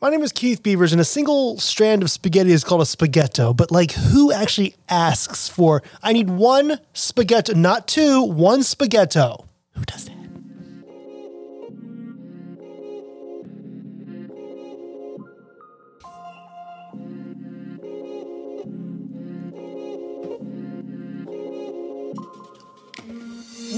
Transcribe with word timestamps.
My 0.00 0.10
name 0.10 0.22
is 0.22 0.30
Keith 0.30 0.62
Beavers, 0.62 0.92
and 0.92 1.00
a 1.00 1.04
single 1.04 1.58
strand 1.58 2.04
of 2.04 2.10
spaghetti 2.12 2.52
is 2.52 2.62
called 2.62 2.82
a 2.82 2.86
spaghetto. 2.86 3.52
But 3.52 3.72
like, 3.72 3.90
who 3.90 4.30
actually 4.30 4.76
asks 4.88 5.48
for? 5.48 5.82
I 6.04 6.12
need 6.12 6.30
one 6.30 6.78
spaghetto, 6.94 7.54
not 7.54 7.88
two. 7.88 8.22
One 8.22 8.62
spaghetto. 8.62 9.44
Who 9.72 9.84
does 9.84 10.04
that? 10.04 10.14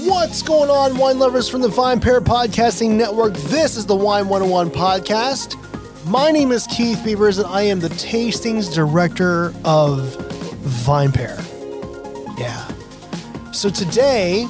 What's 0.07 0.43
going 0.43 0.69
on, 0.69 0.99
wine 0.99 1.17
lovers 1.17 1.49
from 1.49 1.61
the 1.61 1.67
VinePair 1.67 2.19
Podcasting 2.19 2.91
Network? 2.91 3.33
This 3.33 3.75
is 3.75 3.87
the 3.87 3.95
Wine 3.95 4.29
101 4.29 4.69
podcast. 4.69 5.70
My 6.05 6.31
name 6.31 6.51
is 6.51 6.65
Keith 6.65 7.03
Beavers, 7.03 7.37
and 7.37 7.45
I 7.45 7.61
am 7.61 7.79
the 7.79 7.89
tastings 7.89 8.73
director 8.73 9.53
of 9.63 9.99
VinePair. 10.83 11.37
Yeah. 12.39 13.51
So 13.51 13.69
today, 13.69 14.47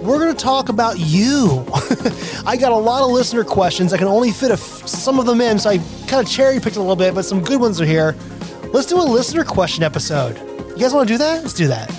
we're 0.00 0.20
going 0.20 0.34
to 0.34 0.40
talk 0.40 0.68
about 0.68 1.00
you. 1.00 1.64
I 2.46 2.56
got 2.56 2.70
a 2.70 2.76
lot 2.76 3.02
of 3.02 3.10
listener 3.10 3.42
questions. 3.42 3.92
I 3.92 3.98
can 3.98 4.06
only 4.06 4.30
fit 4.30 4.56
some 4.58 5.18
of 5.18 5.26
them 5.26 5.40
in, 5.40 5.58
so 5.58 5.70
I 5.70 5.78
kind 6.06 6.24
of 6.24 6.30
cherry 6.30 6.60
picked 6.60 6.76
a 6.76 6.80
little 6.80 6.94
bit, 6.94 7.16
but 7.16 7.24
some 7.24 7.42
good 7.42 7.60
ones 7.60 7.80
are 7.80 7.86
here. 7.86 8.14
Let's 8.72 8.86
do 8.86 8.96
a 8.96 9.02
listener 9.02 9.42
question 9.42 9.82
episode. 9.82 10.38
You 10.70 10.78
guys 10.78 10.94
want 10.94 11.08
to 11.08 11.14
do 11.14 11.18
that? 11.18 11.42
Let's 11.42 11.54
do 11.54 11.66
that. 11.66 11.90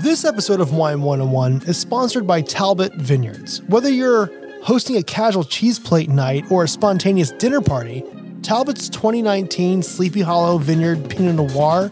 This 0.00 0.24
episode 0.24 0.60
of 0.60 0.72
Wine 0.72 1.02
101 1.02 1.64
is 1.68 1.76
sponsored 1.76 2.26
by 2.26 2.40
Talbot 2.40 2.94
Vineyards. 2.94 3.62
Whether 3.64 3.90
you're 3.90 4.30
hosting 4.62 4.96
a 4.96 5.02
casual 5.02 5.42
cheese 5.44 5.78
plate 5.78 6.08
night 6.08 6.44
or 6.50 6.64
a 6.64 6.68
spontaneous 6.68 7.32
dinner 7.32 7.60
party, 7.60 8.04
Talbot's 8.42 8.88
2019 8.88 9.82
Sleepy 9.82 10.20
Hollow 10.20 10.58
Vineyard 10.58 11.08
Pinot 11.10 11.34
Noir 11.34 11.90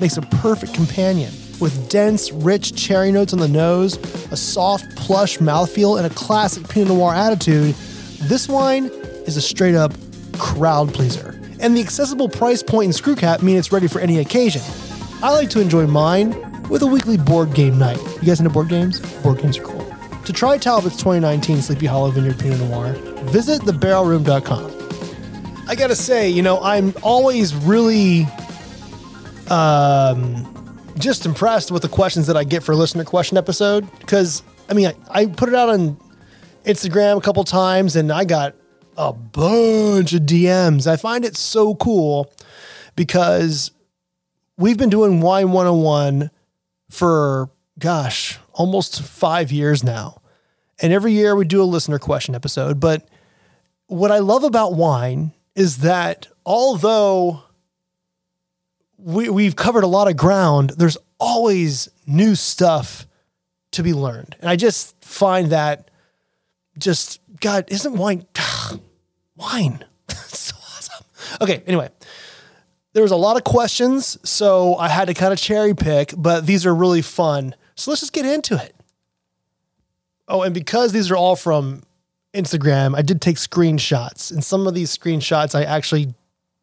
makes 0.00 0.16
a 0.16 0.22
perfect 0.22 0.72
companion. 0.74 1.32
With 1.60 1.88
dense, 1.88 2.30
rich 2.30 2.76
cherry 2.76 3.10
notes 3.10 3.32
on 3.32 3.38
the 3.38 3.48
nose, 3.48 3.96
a 4.30 4.36
soft, 4.36 4.94
plush 4.96 5.38
mouthfeel, 5.38 5.96
and 5.96 6.06
a 6.06 6.14
classic 6.14 6.68
Pinot 6.68 6.88
Noir 6.88 7.14
attitude, 7.14 7.74
this 8.22 8.48
wine 8.48 8.86
is 9.26 9.36
a 9.36 9.42
straight 9.42 9.74
up 9.74 9.92
crowd 10.38 10.92
pleaser. 10.94 11.40
And 11.60 11.76
the 11.76 11.80
accessible 11.80 12.28
price 12.28 12.62
point 12.62 12.86
and 12.86 12.94
screw 12.94 13.16
cap 13.16 13.42
mean 13.42 13.56
it's 13.56 13.72
ready 13.72 13.88
for 13.88 14.00
any 14.00 14.18
occasion. 14.18 14.62
I 15.22 15.32
like 15.32 15.50
to 15.50 15.60
enjoy 15.60 15.86
mine 15.86 16.30
with 16.68 16.82
a 16.82 16.86
weekly 16.86 17.16
board 17.16 17.54
game 17.54 17.78
night. 17.78 17.98
You 18.20 18.26
guys 18.26 18.38
into 18.38 18.50
board 18.50 18.68
games? 18.68 19.00
Board 19.22 19.40
games 19.40 19.58
are 19.58 19.62
cool. 19.62 19.85
To 20.26 20.32
try 20.32 20.58
Talbot's 20.58 20.96
2019 20.96 21.62
Sleepy 21.62 21.86
Hollow 21.86 22.10
Vineyard 22.10 22.40
Pinot 22.40 22.58
Noir, 22.58 22.94
visit 23.30 23.62
thebarrelroom.com. 23.62 25.68
I 25.68 25.76
gotta 25.76 25.94
say, 25.94 26.28
you 26.28 26.42
know, 26.42 26.60
I'm 26.60 26.92
always 27.04 27.54
really 27.54 28.26
um, 29.48 30.82
just 30.98 31.26
impressed 31.26 31.70
with 31.70 31.82
the 31.82 31.88
questions 31.88 32.26
that 32.26 32.36
I 32.36 32.42
get 32.42 32.64
for 32.64 32.74
listener 32.74 33.04
question 33.04 33.38
episode. 33.38 33.88
Because, 34.00 34.42
I 34.68 34.74
mean, 34.74 34.88
I, 34.88 34.96
I 35.10 35.26
put 35.26 35.48
it 35.48 35.54
out 35.54 35.68
on 35.68 35.96
Instagram 36.64 37.18
a 37.18 37.20
couple 37.20 37.44
times 37.44 37.94
and 37.94 38.10
I 38.10 38.24
got 38.24 38.56
a 38.96 39.12
bunch 39.12 40.12
of 40.12 40.22
DMs. 40.22 40.88
I 40.88 40.96
find 40.96 41.24
it 41.24 41.36
so 41.36 41.76
cool 41.76 42.32
because 42.96 43.70
we've 44.58 44.76
been 44.76 44.90
doing 44.90 45.20
Wine 45.20 45.52
101 45.52 46.32
for, 46.90 47.48
gosh, 47.78 48.40
almost 48.56 49.02
five 49.02 49.52
years 49.52 49.84
now. 49.84 50.20
And 50.80 50.92
every 50.92 51.12
year 51.12 51.36
we 51.36 51.44
do 51.44 51.62
a 51.62 51.64
listener 51.64 51.98
question 51.98 52.34
episode. 52.34 52.80
But 52.80 53.06
what 53.86 54.10
I 54.10 54.18
love 54.18 54.44
about 54.44 54.74
wine 54.74 55.32
is 55.54 55.78
that 55.78 56.26
although 56.44 57.42
we, 58.98 59.28
we've 59.28 59.56
covered 59.56 59.84
a 59.84 59.88
lot 59.88 60.08
of 60.08 60.16
ground, 60.16 60.70
there's 60.70 60.98
always 61.18 61.88
new 62.06 62.34
stuff 62.34 63.06
to 63.72 63.82
be 63.82 63.92
learned. 63.92 64.36
And 64.40 64.50
I 64.50 64.56
just 64.56 65.02
find 65.04 65.50
that 65.50 65.90
just, 66.78 67.20
God, 67.40 67.66
isn't 67.68 67.94
wine, 67.94 68.26
wine? 69.36 69.84
so 70.10 70.56
awesome. 70.56 71.04
Okay, 71.40 71.62
anyway, 71.66 71.90
there 72.92 73.02
was 73.02 73.12
a 73.12 73.16
lot 73.16 73.36
of 73.36 73.44
questions, 73.44 74.18
so 74.28 74.76
I 74.76 74.88
had 74.88 75.08
to 75.08 75.14
kind 75.14 75.32
of 75.32 75.38
cherry 75.38 75.74
pick, 75.74 76.14
but 76.16 76.46
these 76.46 76.64
are 76.66 76.74
really 76.74 77.02
fun. 77.02 77.54
So 77.76 77.90
let's 77.90 78.00
just 78.00 78.12
get 78.12 78.26
into 78.26 78.56
it. 78.56 78.74
Oh, 80.28 80.42
and 80.42 80.54
because 80.54 80.92
these 80.92 81.10
are 81.10 81.16
all 81.16 81.36
from 81.36 81.82
Instagram, 82.34 82.96
I 82.96 83.02
did 83.02 83.20
take 83.20 83.36
screenshots. 83.36 84.32
And 84.32 84.42
some 84.42 84.66
of 84.66 84.74
these 84.74 84.96
screenshots, 84.96 85.54
I 85.54 85.64
actually 85.64 86.14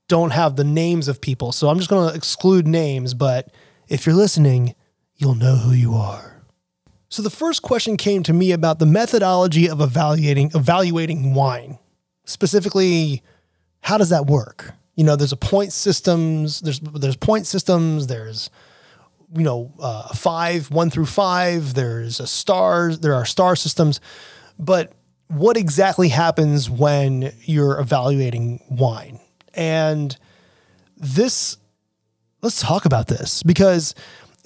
don't 0.07 0.31
have 0.31 0.56
the 0.56 0.63
names 0.63 1.07
of 1.07 1.22
people. 1.22 1.51
So 1.51 1.69
I'm 1.69 1.78
just 1.78 1.90
going 1.90 2.09
to 2.09 2.16
exclude 2.16 2.68
names. 2.68 3.13
But 3.13 3.53
if 3.88 4.06
you're 4.06 4.16
listening, 4.16 4.75
you'll 5.16 5.35
know 5.35 5.56
who 5.56 5.72
you 5.72 5.94
are. 5.94 6.41
So 7.09 7.22
the 7.22 7.30
first 7.30 7.62
question 7.62 7.95
came 7.95 8.24
to 8.24 8.34
me 8.34 8.51
about 8.51 8.80
the 8.80 8.88
methodology 8.88 9.69
of 9.69 9.81
evaluating 9.81 10.51
evaluating 10.56 11.35
wine. 11.35 11.78
Specifically, 12.25 13.22
how 13.81 14.00
does 14.00 14.09
that 14.09 14.25
work? 14.25 14.74
You 14.95 15.03
know, 15.03 15.16
there's 15.16 15.31
a 15.31 15.38
point 15.38 15.74
systems, 15.74 16.62
there's 16.62 16.80
there's 16.80 17.16
point 17.16 17.45
systems, 17.45 18.07
there's 18.07 18.50
you 19.35 19.44
know, 19.44 19.73
uh, 19.79 20.13
five, 20.13 20.71
one 20.71 20.89
through 20.89 21.05
five. 21.07 21.73
There's 21.73 22.19
a 22.19 22.27
stars. 22.27 22.99
There 22.99 23.16
are 23.16 23.25
star 23.25 23.55
systems, 23.55 23.99
but 24.59 24.94
what 25.27 25.57
exactly 25.57 26.09
happens 26.09 26.69
when 26.69 27.33
you're 27.41 27.79
evaluating 27.79 28.61
wine? 28.69 29.19
And 29.53 30.16
this, 30.97 31.57
let's 32.41 32.61
talk 32.61 32.85
about 32.85 33.07
this 33.07 33.44
because 33.44 33.95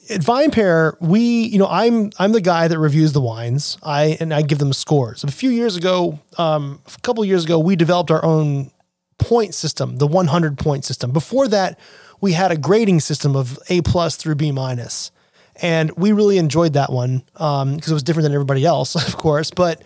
at 0.09 0.21
VinePair, 0.21 0.99
we, 1.01 1.19
you 1.19 1.59
know, 1.59 1.67
I'm 1.67 2.11
I'm 2.17 2.31
the 2.31 2.41
guy 2.41 2.67
that 2.67 2.79
reviews 2.79 3.13
the 3.13 3.21
wines. 3.21 3.77
I 3.83 4.17
and 4.19 4.33
I 4.33 4.41
give 4.41 4.59
them 4.59 4.73
scores. 4.73 5.23
A 5.23 5.31
few 5.31 5.49
years 5.49 5.75
ago, 5.75 6.19
um, 6.37 6.81
a 6.85 7.01
couple 7.01 7.23
years 7.25 7.45
ago, 7.45 7.59
we 7.59 7.75
developed 7.75 8.11
our 8.11 8.23
own 8.23 8.71
point 9.17 9.53
system, 9.53 9.97
the 9.97 10.07
100 10.07 10.57
point 10.57 10.85
system. 10.85 11.11
Before 11.11 11.47
that, 11.49 11.79
we 12.21 12.33
had 12.33 12.51
a 12.51 12.57
grading 12.57 12.99
system 13.01 13.35
of 13.35 13.59
A 13.69 13.81
plus 13.81 14.15
through 14.15 14.35
B 14.35 14.51
minus, 14.51 15.11
and 15.61 15.91
we 15.91 16.11
really 16.11 16.37
enjoyed 16.37 16.73
that 16.73 16.91
one 16.91 17.23
because 17.33 17.61
um, 17.63 17.73
it 17.75 17.89
was 17.89 18.03
different 18.03 18.23
than 18.23 18.33
everybody 18.33 18.65
else, 18.65 18.95
of 19.07 19.17
course. 19.17 19.51
But 19.51 19.83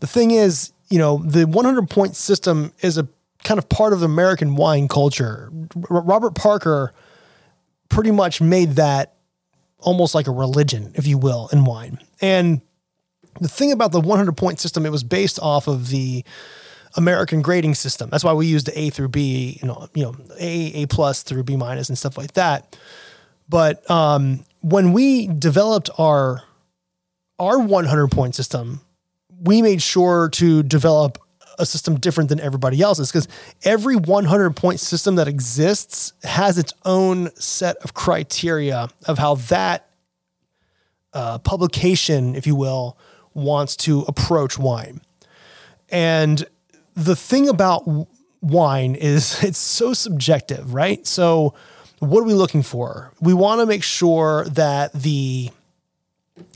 the 0.00 0.06
thing 0.06 0.30
is, 0.30 0.72
you 0.90 0.98
know, 0.98 1.22
the 1.24 1.46
100 1.46 1.88
point 1.90 2.16
system 2.16 2.72
is 2.80 2.98
a 2.98 3.08
kind 3.42 3.58
of 3.58 3.68
part 3.68 3.92
of 3.92 4.00
the 4.00 4.06
American 4.06 4.56
wine 4.56 4.88
culture. 4.88 5.50
R- 5.90 6.02
Robert 6.02 6.34
Parker 6.34 6.92
pretty 7.88 8.10
much 8.10 8.40
made 8.40 8.72
that 8.72 9.14
almost 9.78 10.14
like 10.14 10.26
a 10.26 10.30
religion, 10.30 10.92
if 10.94 11.06
you 11.06 11.18
will, 11.18 11.48
in 11.52 11.64
wine. 11.64 11.98
And 12.20 12.62
the 13.40 13.48
thing 13.48 13.72
about 13.72 13.92
the 13.92 14.00
100 14.00 14.36
point 14.36 14.60
system, 14.60 14.86
it 14.86 14.90
was 14.90 15.04
based 15.04 15.38
off 15.40 15.68
of 15.68 15.88
the 15.90 16.24
American 16.96 17.42
grading 17.42 17.74
system. 17.74 18.08
That's 18.10 18.24
why 18.24 18.32
we 18.32 18.46
use 18.46 18.64
the 18.64 18.78
A 18.78 18.90
through 18.90 19.08
B, 19.08 19.58
you 19.60 19.68
know, 19.68 19.88
you 19.94 20.04
know, 20.04 20.16
A, 20.38 20.82
A 20.82 20.86
plus 20.86 21.22
through 21.22 21.42
B 21.42 21.56
minus 21.56 21.88
and 21.88 21.98
stuff 21.98 22.16
like 22.16 22.34
that. 22.34 22.76
But 23.48 23.88
um, 23.90 24.44
when 24.60 24.92
we 24.92 25.26
developed 25.26 25.90
our 25.98 26.42
our 27.38 27.58
100 27.58 28.08
point 28.08 28.34
system, 28.34 28.80
we 29.42 29.60
made 29.60 29.82
sure 29.82 30.28
to 30.30 30.62
develop 30.62 31.18
a 31.58 31.66
system 31.66 31.98
different 31.98 32.28
than 32.28 32.40
everybody 32.40 32.80
else's 32.80 33.10
because 33.10 33.28
every 33.64 33.96
100 33.96 34.56
point 34.56 34.80
system 34.80 35.16
that 35.16 35.28
exists 35.28 36.12
has 36.22 36.58
its 36.58 36.72
own 36.84 37.30
set 37.36 37.76
of 37.78 37.94
criteria 37.94 38.88
of 39.06 39.18
how 39.18 39.36
that 39.36 39.88
uh, 41.12 41.38
publication, 41.38 42.34
if 42.34 42.46
you 42.46 42.56
will, 42.56 42.98
wants 43.34 43.76
to 43.76 44.00
approach 44.02 44.58
wine. 44.58 45.00
And 45.90 46.44
the 46.94 47.16
thing 47.16 47.48
about 47.48 47.84
wine 48.40 48.94
is 48.94 49.42
it's 49.42 49.58
so 49.58 49.92
subjective, 49.92 50.74
right? 50.74 51.06
So, 51.06 51.54
what 51.98 52.20
are 52.20 52.24
we 52.24 52.34
looking 52.34 52.62
for? 52.62 53.12
We 53.20 53.34
want 53.34 53.60
to 53.60 53.66
make 53.66 53.82
sure 53.82 54.44
that 54.46 54.92
the 54.92 55.50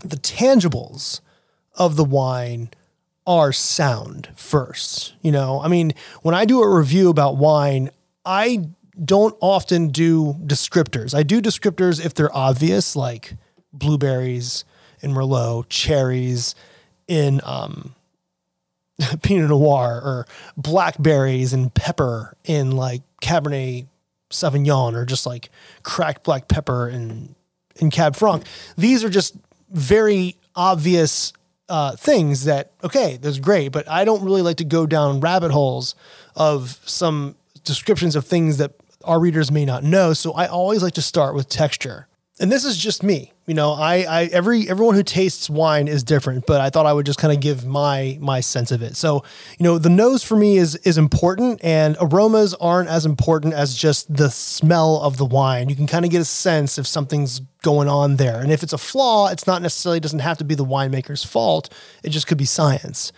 the 0.04 0.16
tangibles 0.16 1.20
of 1.74 1.96
the 1.96 2.04
wine 2.04 2.70
are 3.26 3.52
sound 3.52 4.28
first. 4.36 5.14
You 5.22 5.32
know, 5.32 5.60
I 5.60 5.68
mean, 5.68 5.92
when 6.22 6.34
I 6.34 6.44
do 6.44 6.62
a 6.62 6.76
review 6.76 7.08
about 7.08 7.36
wine, 7.36 7.90
I 8.24 8.68
don't 9.02 9.36
often 9.40 9.88
do 9.88 10.34
descriptors. 10.44 11.14
I 11.14 11.22
do 11.22 11.40
descriptors 11.40 12.04
if 12.04 12.14
they're 12.14 12.34
obvious, 12.34 12.96
like 12.96 13.34
blueberries 13.72 14.64
in 15.00 15.12
Merlot, 15.12 15.66
cherries 15.68 16.54
in 17.06 17.40
um, 17.44 17.94
Pinot 19.22 19.50
Noir 19.50 20.00
or 20.02 20.26
blackberries 20.56 21.52
and 21.52 21.72
pepper 21.72 22.36
in 22.44 22.72
like 22.72 23.02
Cabernet 23.22 23.86
Sauvignon 24.30 24.94
or 24.94 25.04
just 25.04 25.26
like 25.26 25.50
cracked 25.82 26.24
black 26.24 26.48
pepper 26.48 26.88
in 26.88 27.34
in 27.76 27.90
Cab 27.90 28.16
Franc. 28.16 28.44
These 28.76 29.04
are 29.04 29.10
just 29.10 29.36
very 29.70 30.36
obvious 30.56 31.32
uh, 31.68 31.96
things 31.96 32.44
that 32.44 32.72
okay, 32.82 33.18
that's 33.20 33.38
great, 33.38 33.68
but 33.68 33.88
I 33.88 34.04
don't 34.04 34.24
really 34.24 34.42
like 34.42 34.56
to 34.56 34.64
go 34.64 34.86
down 34.86 35.20
rabbit 35.20 35.50
holes 35.50 35.94
of 36.34 36.80
some 36.84 37.36
descriptions 37.64 38.16
of 38.16 38.24
things 38.24 38.58
that 38.58 38.72
our 39.04 39.20
readers 39.20 39.52
may 39.52 39.64
not 39.64 39.84
know. 39.84 40.12
So 40.12 40.32
I 40.32 40.46
always 40.46 40.82
like 40.82 40.94
to 40.94 41.02
start 41.02 41.34
with 41.34 41.48
texture. 41.48 42.07
And 42.40 42.52
this 42.52 42.64
is 42.64 42.76
just 42.76 43.02
me. 43.02 43.32
You 43.46 43.54
know, 43.54 43.72
I, 43.72 44.04
I 44.08 44.24
every 44.26 44.68
everyone 44.68 44.94
who 44.94 45.02
tastes 45.02 45.48
wine 45.50 45.88
is 45.88 46.04
different, 46.04 46.46
but 46.46 46.60
I 46.60 46.70
thought 46.70 46.86
I 46.86 46.92
would 46.92 47.06
just 47.06 47.18
kind 47.18 47.32
of 47.32 47.40
give 47.40 47.64
my 47.66 48.16
my 48.20 48.40
sense 48.40 48.70
of 48.70 48.82
it. 48.82 48.94
So, 48.94 49.24
you 49.58 49.64
know, 49.64 49.78
the 49.78 49.90
nose 49.90 50.22
for 50.22 50.36
me 50.36 50.56
is 50.58 50.76
is 50.76 50.98
important 50.98 51.64
and 51.64 51.96
aromas 52.00 52.54
aren't 52.54 52.88
as 52.88 53.06
important 53.06 53.54
as 53.54 53.74
just 53.74 54.14
the 54.14 54.30
smell 54.30 55.00
of 55.00 55.16
the 55.16 55.24
wine. 55.24 55.68
You 55.68 55.76
can 55.76 55.86
kind 55.86 56.04
of 56.04 56.10
get 56.10 56.20
a 56.20 56.26
sense 56.26 56.78
if 56.78 56.86
something's 56.86 57.40
going 57.62 57.88
on 57.88 58.16
there. 58.16 58.40
And 58.40 58.52
if 58.52 58.62
it's 58.62 58.72
a 58.72 58.78
flaw, 58.78 59.28
it's 59.28 59.46
not 59.46 59.62
necessarily 59.62 59.98
doesn't 59.98 60.20
have 60.20 60.38
to 60.38 60.44
be 60.44 60.54
the 60.54 60.64
winemaker's 60.64 61.24
fault. 61.24 61.72
It 62.04 62.10
just 62.10 62.26
could 62.26 62.38
be 62.38 62.44
science 62.44 63.12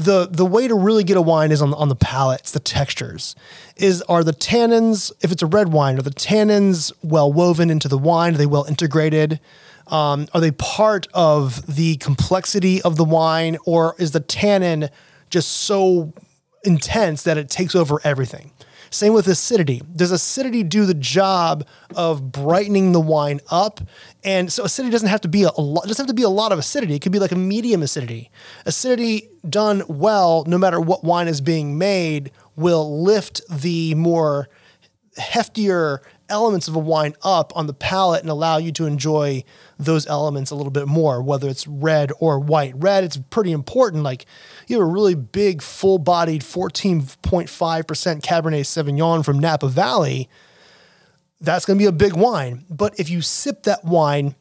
the 0.00 0.26
the 0.30 0.46
way 0.46 0.66
to 0.66 0.74
really 0.74 1.04
get 1.04 1.16
a 1.16 1.22
wine 1.22 1.52
is 1.52 1.60
on 1.60 1.74
on 1.74 1.88
the 1.88 1.96
palate. 1.96 2.40
It's 2.40 2.52
the 2.52 2.60
textures. 2.60 3.34
Is 3.76 4.02
are 4.02 4.24
the 4.24 4.32
tannins 4.32 5.12
if 5.20 5.30
it's 5.30 5.42
a 5.42 5.46
red 5.46 5.72
wine 5.72 5.98
are 5.98 6.02
the 6.02 6.10
tannins 6.10 6.92
well 7.02 7.32
woven 7.32 7.70
into 7.70 7.88
the 7.88 7.98
wine? 7.98 8.34
Are 8.34 8.38
they 8.38 8.46
well 8.46 8.64
integrated? 8.64 9.40
Um, 9.88 10.28
are 10.32 10.40
they 10.40 10.52
part 10.52 11.08
of 11.12 11.74
the 11.74 11.96
complexity 11.96 12.80
of 12.82 12.96
the 12.96 13.04
wine, 13.04 13.58
or 13.66 13.96
is 13.98 14.12
the 14.12 14.20
tannin 14.20 14.88
just 15.30 15.50
so 15.50 16.12
intense 16.62 17.24
that 17.24 17.36
it 17.36 17.50
takes 17.50 17.74
over 17.74 18.00
everything? 18.04 18.52
Same 18.90 19.12
with 19.12 19.28
acidity. 19.28 19.82
Does 19.94 20.10
acidity 20.10 20.64
do 20.64 20.84
the 20.84 20.94
job 20.94 21.66
of 21.94 22.32
brightening 22.32 22.90
the 22.90 23.00
wine 23.00 23.40
up? 23.50 23.80
And 24.24 24.52
so 24.52 24.64
acidity 24.64 24.90
doesn't 24.90 25.08
have 25.08 25.20
to 25.20 25.28
be 25.28 25.44
a, 25.44 25.50
a 25.56 25.60
lot, 25.60 25.84
doesn't 25.84 26.02
have 26.02 26.08
to 26.08 26.14
be 26.14 26.24
a 26.24 26.28
lot 26.28 26.50
of 26.50 26.58
acidity. 26.58 26.94
It 26.94 27.02
could 27.02 27.12
be 27.12 27.20
like 27.20 27.32
a 27.32 27.36
medium 27.36 27.82
acidity. 27.82 28.30
Acidity 28.66 29.28
done 29.48 29.84
well, 29.88 30.44
no 30.46 30.58
matter 30.58 30.80
what 30.80 31.04
wine 31.04 31.28
is 31.28 31.40
being 31.40 31.78
made, 31.78 32.32
will 32.56 33.02
lift 33.02 33.40
the 33.48 33.94
more 33.94 34.48
heftier 35.18 35.98
elements 36.28 36.68
of 36.68 36.74
a 36.74 36.78
wine 36.78 37.14
up 37.22 37.52
on 37.56 37.66
the 37.66 37.74
palate 37.74 38.22
and 38.22 38.30
allow 38.30 38.56
you 38.56 38.72
to 38.72 38.86
enjoy 38.86 39.42
those 39.84 40.06
elements 40.06 40.50
a 40.50 40.54
little 40.54 40.70
bit 40.70 40.86
more, 40.86 41.22
whether 41.22 41.48
it's 41.48 41.66
red 41.66 42.12
or 42.18 42.38
white. 42.38 42.74
Red, 42.76 43.04
it's 43.04 43.16
pretty 43.16 43.52
important. 43.52 44.02
Like 44.02 44.26
you 44.66 44.78
have 44.78 44.86
a 44.86 44.90
really 44.90 45.14
big, 45.14 45.62
full 45.62 45.98
bodied 45.98 46.42
14.5% 46.42 47.46
Cabernet 47.46 48.60
Sauvignon 48.60 49.24
from 49.24 49.38
Napa 49.38 49.68
Valley. 49.68 50.28
That's 51.40 51.64
going 51.64 51.78
to 51.78 51.82
be 51.82 51.88
a 51.88 51.92
big 51.92 52.14
wine. 52.14 52.64
But 52.68 52.98
if 52.98 53.08
you 53.08 53.22
sip 53.22 53.62
that 53.64 53.84
wine 53.84 54.34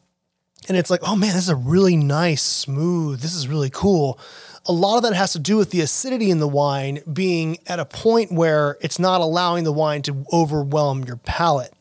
and 0.67 0.77
it's 0.77 0.89
like, 0.89 1.01
oh 1.03 1.15
man, 1.15 1.33
this 1.33 1.43
is 1.43 1.49
a 1.49 1.55
really 1.55 1.95
nice, 1.95 2.41
smooth, 2.41 3.21
this 3.21 3.33
is 3.33 3.47
really 3.47 3.69
cool. 3.69 4.19
A 4.65 4.73
lot 4.73 4.97
of 4.97 5.03
that 5.03 5.13
has 5.13 5.31
to 5.33 5.39
do 5.39 5.55
with 5.57 5.71
the 5.71 5.81
acidity 5.81 6.29
in 6.29 6.39
the 6.39 6.47
wine 6.47 6.99
being 7.11 7.57
at 7.65 7.79
a 7.79 7.85
point 7.85 8.31
where 8.31 8.77
it's 8.81 8.99
not 8.99 9.21
allowing 9.21 9.63
the 9.63 9.71
wine 9.71 10.01
to 10.03 10.25
overwhelm 10.33 11.05
your 11.05 11.15
palate 11.15 11.73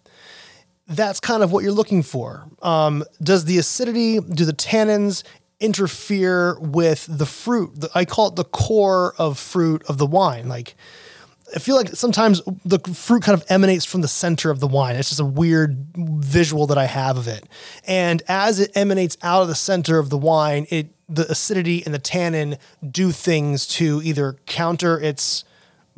that's 0.89 1.21
kind 1.21 1.43
of 1.43 1.53
what 1.53 1.63
you're 1.63 1.73
looking 1.73 2.03
for. 2.03 2.45
Um, 2.63 3.05
does 3.23 3.45
the 3.45 3.59
acidity, 3.59 4.21
do 4.21 4.45
the 4.45 4.53
tannins 4.53 5.23
interfere 5.61 6.59
with 6.61 7.07
the 7.09 7.27
fruit? 7.27 7.85
I 7.95 8.05
call 8.05 8.29
it 8.29 8.37
the 8.37 8.45
core 8.45 9.15
of 9.19 9.39
fruit 9.39 9.83
of 9.89 9.99
the 9.99 10.07
wine. 10.07 10.49
Like, 10.49 10.75
I 11.55 11.59
feel 11.59 11.77
like 11.77 11.89
sometimes 11.89 12.43
the 12.65 12.79
fruit 12.79 13.23
kind 13.23 13.41
of 13.41 13.45
emanates 13.51 13.85
from 13.85 14.01
the 14.01 14.09
center 14.09 14.51
of 14.51 14.61
the 14.61 14.67
wine. 14.67 14.97
It's 14.97 15.09
just 15.09 15.21
a 15.21 15.25
weird 15.25 15.87
visual 15.97 16.67
that 16.67 16.79
I 16.79 16.85
have 16.85 17.17
of 17.17 17.27
it. 17.27 17.45
And 17.87 18.23
as 18.29 18.61
it 18.61 18.71
emanates 18.75 19.17
out 19.23 19.43
of 19.43 19.49
the 19.49 19.55
center 19.55 19.99
of 19.99 20.11
the 20.11 20.19
wine, 20.19 20.67
it 20.71 20.89
the 21.09 21.31
acidity 21.31 21.83
and 21.87 21.95
the 21.95 21.99
tannin 21.99 22.59
do 22.91 23.13
things 23.13 23.67
to 23.67 24.03
either 24.05 24.37
counter 24.45 25.01
its 25.01 25.45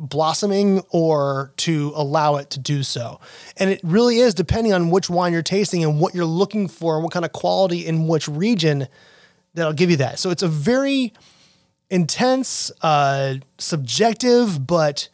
blossoming 0.01 0.81
or 0.89 1.53
to 1.57 1.93
allow 1.95 2.37
it 2.37 2.49
to 2.49 2.59
do 2.59 2.81
so. 2.81 3.19
And 3.57 3.69
it 3.69 3.79
really 3.83 4.17
is 4.17 4.33
depending 4.33 4.73
on 4.73 4.89
which 4.89 5.09
wine 5.09 5.31
you're 5.31 5.43
tasting 5.43 5.83
and 5.83 6.01
what 6.01 6.15
you're 6.15 6.25
looking 6.25 6.67
for 6.67 6.95
and 6.95 7.03
what 7.03 7.13
kind 7.13 7.23
of 7.23 7.31
quality 7.31 7.85
in 7.85 8.07
which 8.07 8.27
region 8.27 8.87
that'll 9.53 9.73
give 9.73 9.91
you 9.91 9.97
that. 9.97 10.17
So 10.17 10.31
it's 10.31 10.43
a 10.43 10.47
very 10.47 11.13
intense, 11.89 12.71
uh, 12.81 13.35
subjective, 13.59 14.65
but 14.65 15.09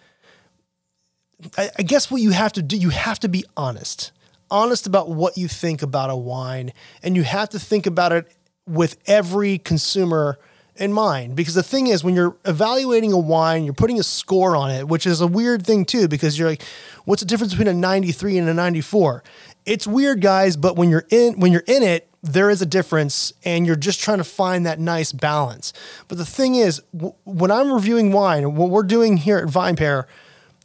I, 1.57 1.69
I 1.78 1.84
guess 1.84 2.10
what 2.10 2.22
you 2.22 2.31
have 2.31 2.54
to 2.54 2.62
do, 2.62 2.78
you 2.78 2.89
have 2.89 3.19
to 3.19 3.28
be 3.28 3.44
honest. 3.57 4.12
Honest 4.50 4.88
about 4.88 5.10
what 5.10 5.38
you 5.38 5.50
think 5.50 5.81
about 5.81 6.10
a 6.10 6.16
wine, 6.16 6.72
and 7.04 7.18
you 7.18 7.24
have 7.24 7.50
to 7.50 7.60
think 7.60 7.86
about 7.86 8.13
it 8.13 8.34
with 8.66 8.98
every 9.06 9.57
consumer 9.57 10.39
in 10.79 10.94
mind. 10.94 11.35
Because 11.35 11.53
the 11.53 11.63
thing 11.63 11.88
is, 11.88 12.03
when 12.03 12.15
you're 12.15 12.35
evaluating 12.45 13.13
a 13.13 13.18
wine, 13.18 13.65
you're 13.65 13.74
putting 13.74 14.00
a 14.00 14.03
score 14.03 14.56
on 14.56 14.71
it, 14.71 14.88
which 14.88 15.06
is 15.06 15.21
a 15.21 15.27
weird 15.27 15.65
thing 15.65 15.85
too, 15.85 16.07
because 16.07 16.38
you're 16.38 16.50
like, 16.50 16.63
what's 17.06 17.21
the 17.21 17.27
difference 17.27 17.53
between 17.53 17.68
a 17.68 17.74
93 17.74 18.38
and 18.38 18.50
a 18.50 18.53
94? 18.53 19.24
It's 19.65 19.85
weird, 19.85 20.21
guys, 20.21 20.56
but 20.56 20.75
when 20.75 20.89
you're 20.89 21.06
in 21.09 21.39
when 21.39 21.51
you're 21.51 21.63
in 21.68 21.83
it, 21.83 22.09
there 22.24 22.50
is 22.50 22.62
a 22.62 22.65
difference, 22.65 23.33
and 23.44 23.65
you're 23.65 23.75
just 23.75 24.00
trying 24.00 24.18
to 24.18 24.24
find 24.24 24.65
that 24.65 24.79
nice 24.79 25.12
balance. 25.12 25.74
But 26.07 26.18
the 26.18 26.25
thing 26.25 26.56
is, 26.56 26.81
w- 26.95 27.13
when 27.25 27.51
I'm 27.51 27.71
reviewing 27.71 28.12
wine, 28.12 28.56
what 28.56 28.69
we're 28.69 28.83
doing 28.83 29.18
here 29.18 29.38
at 29.38 29.45
VinePair, 29.47 30.06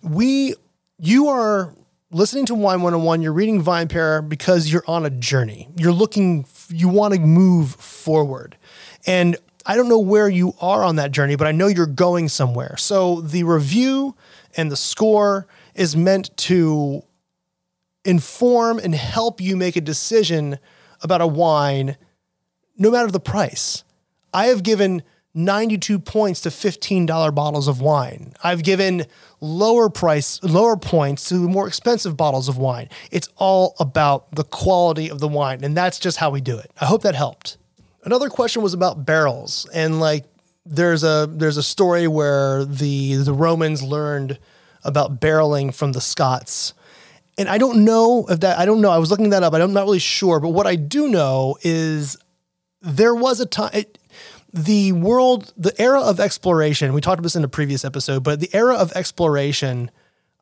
we 0.02 0.54
you 0.98 1.28
are 1.28 1.74
listening 2.12 2.46
to 2.46 2.54
Wine 2.54 2.82
101, 2.82 3.22
you're 3.22 3.32
reading 3.32 3.62
VinePair 3.62 4.26
because 4.28 4.70
you're 4.70 4.84
on 4.86 5.04
a 5.04 5.10
journey. 5.10 5.68
You're 5.76 5.92
looking, 5.92 6.46
you 6.68 6.88
want 6.88 7.14
to 7.14 7.20
move 7.20 7.70
forward. 7.74 8.56
And 9.06 9.36
I 9.66 9.76
don't 9.76 9.88
know 9.88 9.98
where 9.98 10.28
you 10.28 10.54
are 10.60 10.84
on 10.84 10.96
that 10.96 11.12
journey, 11.12 11.36
but 11.36 11.46
I 11.46 11.52
know 11.52 11.66
you're 11.66 11.86
going 11.86 12.28
somewhere. 12.28 12.76
So 12.76 13.20
the 13.20 13.44
review 13.44 14.16
and 14.56 14.70
the 14.70 14.76
score 14.76 15.46
is 15.74 15.96
meant 15.96 16.36
to 16.36 17.02
inform 18.04 18.78
and 18.78 18.94
help 18.94 19.40
you 19.40 19.56
make 19.56 19.76
a 19.76 19.80
decision 19.80 20.58
about 21.02 21.20
a 21.20 21.26
wine, 21.26 21.96
no 22.76 22.90
matter 22.90 23.10
the 23.10 23.20
price. 23.20 23.84
I 24.34 24.46
have 24.46 24.62
given 24.62 25.02
92 25.34 25.98
points 25.98 26.42
to 26.42 26.50
$15 26.50 27.34
bottles 27.34 27.68
of 27.68 27.80
wine. 27.80 28.34
I've 28.44 28.62
given 28.62 29.06
lower 29.40 29.88
price, 29.88 30.42
lower 30.42 30.76
points 30.76 31.28
to 31.30 31.48
more 31.48 31.66
expensive 31.66 32.16
bottles 32.16 32.48
of 32.48 32.58
wine. 32.58 32.88
It's 33.10 33.28
all 33.36 33.74
about 33.80 34.34
the 34.34 34.44
quality 34.44 35.10
of 35.10 35.20
the 35.20 35.28
wine. 35.28 35.64
And 35.64 35.76
that's 35.76 35.98
just 35.98 36.18
how 36.18 36.30
we 36.30 36.40
do 36.40 36.58
it. 36.58 36.70
I 36.80 36.86
hope 36.86 37.02
that 37.02 37.14
helped. 37.14 37.56
Another 38.04 38.28
question 38.28 38.62
was 38.62 38.74
about 38.74 39.04
barrels, 39.04 39.68
and 39.72 40.00
like 40.00 40.24
there's 40.66 41.04
a 41.04 41.28
there's 41.30 41.56
a 41.56 41.62
story 41.62 42.08
where 42.08 42.64
the 42.64 43.16
the 43.16 43.32
Romans 43.32 43.82
learned 43.82 44.38
about 44.84 45.20
barreling 45.20 45.74
from 45.74 45.92
the 45.92 46.00
Scots. 46.00 46.74
And 47.38 47.48
I 47.48 47.56
don't 47.58 47.84
know 47.84 48.26
if 48.28 48.40
that 48.40 48.58
I 48.58 48.64
don't 48.64 48.80
know. 48.80 48.90
I 48.90 48.98
was 48.98 49.10
looking 49.10 49.30
that 49.30 49.42
up. 49.42 49.54
I'm 49.54 49.72
not 49.72 49.84
really 49.84 49.98
sure, 49.98 50.40
but 50.40 50.50
what 50.50 50.66
I 50.66 50.76
do 50.76 51.08
know 51.08 51.56
is 51.62 52.16
there 52.80 53.14
was 53.14 53.40
a 53.40 53.46
time 53.46 53.70
it, 53.72 53.98
the 54.52 54.92
world 54.92 55.52
the 55.56 55.80
era 55.80 56.00
of 56.00 56.20
exploration. 56.20 56.92
We 56.92 57.00
talked 57.00 57.18
about 57.20 57.24
this 57.24 57.36
in 57.36 57.44
a 57.44 57.48
previous 57.48 57.84
episode, 57.84 58.22
but 58.22 58.40
the 58.40 58.50
era 58.52 58.74
of 58.74 58.92
exploration 58.92 59.90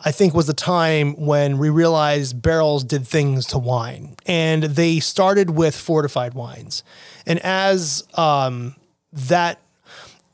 I 0.02 0.12
think 0.12 0.32
was 0.32 0.46
the 0.46 0.54
time 0.54 1.12
when 1.14 1.58
we 1.58 1.68
realized 1.68 2.40
barrels 2.40 2.84
did 2.84 3.06
things 3.06 3.46
to 3.46 3.58
wine. 3.58 4.16
And 4.24 4.62
they 4.62 4.98
started 4.98 5.50
with 5.50 5.76
fortified 5.76 6.32
wines. 6.32 6.82
And 7.26 7.38
as 7.40 8.04
um, 8.14 8.76
that, 9.12 9.60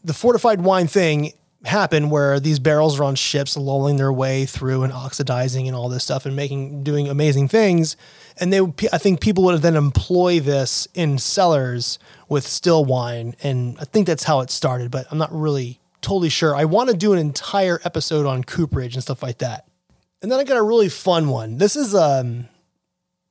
the 0.05 0.15
fortified 0.15 0.61
wine 0.61 0.87
thing 0.87 1.33
happened 1.65 2.11
where 2.11 2.39
these 2.39 2.59
barrels 2.59 3.01
are 3.01 3.05
on 3.05 3.17
ships 3.17 3.57
lulling 3.57 3.97
their 3.97 4.13
way 4.13 4.47
through 4.47 4.85
and 4.85 4.93
oxidizing 4.93 5.67
and 5.67 5.77
all 5.77 5.89
this 5.89 6.05
stuff 6.05 6.25
and 6.25 6.37
making, 6.37 6.85
doing 6.85 7.09
amazing 7.09 7.49
things. 7.49 7.97
And 8.39 8.53
they, 8.53 8.61
I 8.93 8.99
think 8.99 9.21
people 9.21 9.45
would 9.45 9.63
then 9.63 9.77
employ 9.77 10.41
this 10.41 10.87
in 10.95 11.19
cellars 11.19 11.99
with 12.29 12.47
still 12.47 12.85
wine. 12.85 13.35
And 13.43 13.77
I 13.81 13.85
think 13.85 14.07
that's 14.07 14.25
how 14.25 14.41
it 14.41 14.51
started, 14.51 14.91
but 14.91 15.07
I'm 15.11 15.19
not 15.19 15.33
really 15.33 15.81
totally 16.03 16.29
sure. 16.29 16.55
I 16.55 16.67
want 16.67 16.91
to 16.91 16.97
do 16.97 17.13
an 17.13 17.19
entire 17.19 17.81
episode 17.85 18.27
on 18.27 18.45
cooperage 18.45 18.95
and 18.95 19.03
stuff 19.03 19.23
like 19.23 19.39
that. 19.39 19.67
And 20.23 20.31
then 20.31 20.39
I 20.39 20.45
got 20.45 20.57
a 20.57 20.63
really 20.63 20.89
fun 20.89 21.29
one. 21.29 21.59
This 21.59 21.75
is 21.77 21.95
um 21.95 22.49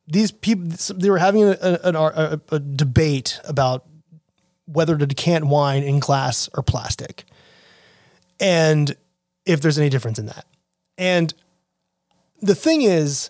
these 0.07 0.31
people 0.31 0.69
they 0.95 1.09
were 1.09 1.17
having 1.17 1.43
a, 1.43 1.57
a, 1.61 2.39
a, 2.51 2.59
debate 2.59 3.39
about 3.43 3.85
whether 4.65 4.97
to 4.97 5.05
decant 5.05 5.45
wine 5.45 5.83
in 5.83 5.99
glass 5.99 6.49
or 6.53 6.63
plastic, 6.63 7.25
and 8.39 8.95
if 9.45 9.61
there's 9.61 9.79
any 9.79 9.89
difference 9.89 10.19
in 10.19 10.27
that. 10.27 10.45
And 10.97 11.33
the 12.41 12.55
thing 12.55 12.83
is, 12.83 13.29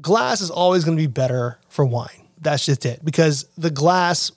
glass 0.00 0.40
is 0.40 0.50
always 0.50 0.84
going 0.84 0.96
to 0.96 1.02
be 1.02 1.06
better 1.06 1.58
for 1.68 1.84
wine. 1.84 2.28
That's 2.40 2.64
just 2.64 2.86
it 2.86 3.04
because 3.04 3.46
the 3.56 3.70
glass 3.70 4.32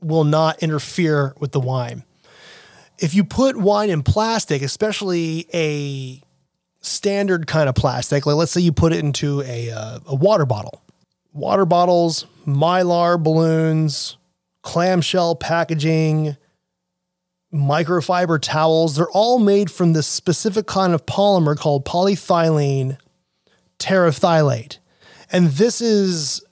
will 0.00 0.24
not 0.24 0.62
interfere 0.62 1.34
with 1.38 1.52
the 1.52 1.60
wine 1.60 2.04
if 3.00 3.14
you 3.14 3.24
put 3.24 3.56
wine 3.56 3.90
in 3.90 4.02
plastic, 4.02 4.62
especially 4.62 5.46
a 5.54 6.22
standard 6.82 7.46
kind 7.46 7.68
of 7.68 7.74
plastic, 7.74 8.26
like 8.26 8.36
let's 8.36 8.52
say 8.52 8.60
you 8.60 8.72
put 8.72 8.92
it 8.92 9.00
into 9.00 9.42
a, 9.42 9.70
uh, 9.70 9.98
a 10.06 10.14
water 10.14 10.46
bottle, 10.46 10.82
water 11.32 11.64
bottles, 11.64 12.26
mylar 12.46 13.22
balloons, 13.22 14.16
clamshell 14.62 15.36
packaging, 15.36 16.36
microfiber 17.52 18.40
towels. 18.40 18.96
They're 18.96 19.10
all 19.10 19.38
made 19.38 19.70
from 19.70 19.92
this 19.92 20.06
specific 20.06 20.66
kind 20.66 20.94
of 20.94 21.06
polymer 21.06 21.56
called 21.56 21.84
polyethylene 21.84 22.98
terephthalate. 23.78 24.78
And 25.32 25.48
this 25.48 25.80
is 25.80 26.42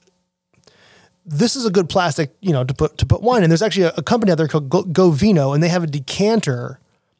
this 1.25 1.55
is 1.55 1.63
a 1.65 1.69
good 1.69 1.89
plastic, 1.89 2.31
you 2.41 2.51
know, 2.51 2.63
to 2.63 2.73
put 2.73 2.97
to 2.97 3.05
put 3.05 3.21
wine 3.21 3.43
in. 3.43 3.49
There's 3.49 3.61
actually 3.61 3.83
a, 3.83 3.93
a 3.97 4.03
company 4.03 4.31
out 4.31 4.37
there 4.37 4.47
called 4.47 4.69
Go, 4.69 4.83
Go, 4.83 5.11
Vino, 5.11 5.53
and 5.53 5.61
they 5.61 5.69
have 5.69 5.83
a 5.83 5.87
decanter 5.87 6.79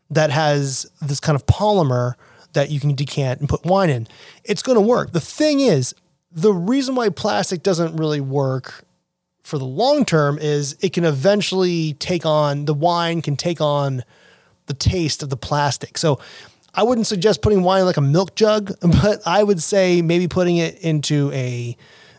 that 0.09 0.31
has 0.31 0.89
this 1.01 1.19
kind 1.19 1.35
of 1.35 1.45
polymer 1.45 2.15
that 2.53 2.71
you 2.71 2.79
can 2.79 2.95
decant 2.95 3.39
and 3.39 3.47
put 3.47 3.63
wine 3.63 3.89
in. 3.91 4.07
It's 4.43 4.63
going 4.63 4.77
to 4.77 4.81
work. 4.81 5.11
The 5.11 5.21
thing 5.21 5.59
is, 5.59 5.93
the 6.31 6.53
reason 6.53 6.95
why 6.95 7.09
plastic 7.09 7.63
doesn't 7.63 7.95
really 7.97 8.21
work 8.21 8.85
for 9.43 9.57
the 9.57 9.65
long 9.65 10.05
term 10.05 10.37
is 10.37 10.77
it 10.81 10.93
can 10.93 11.03
eventually 11.03 11.93
take 11.93 12.25
on 12.25 12.65
the 12.65 12.73
wine 12.73 13.21
can 13.21 13.35
take 13.35 13.59
on 13.59 14.03
the 14.67 14.73
taste 14.73 15.23
of 15.23 15.29
the 15.29 15.37
plastic. 15.37 15.97
So 15.97 16.19
I 16.75 16.83
wouldn't 16.83 17.07
suggest 17.07 17.41
putting 17.41 17.63
wine 17.63 17.81
in 17.81 17.85
like 17.87 17.97
a 17.97 18.01
milk 18.01 18.35
jug, 18.35 18.71
but 18.81 19.21
I 19.25 19.43
would 19.43 19.61
say 19.61 20.01
maybe 20.01 20.27
putting 20.27 20.57
it 20.57 20.79
into 20.79 21.31
a 21.33 21.75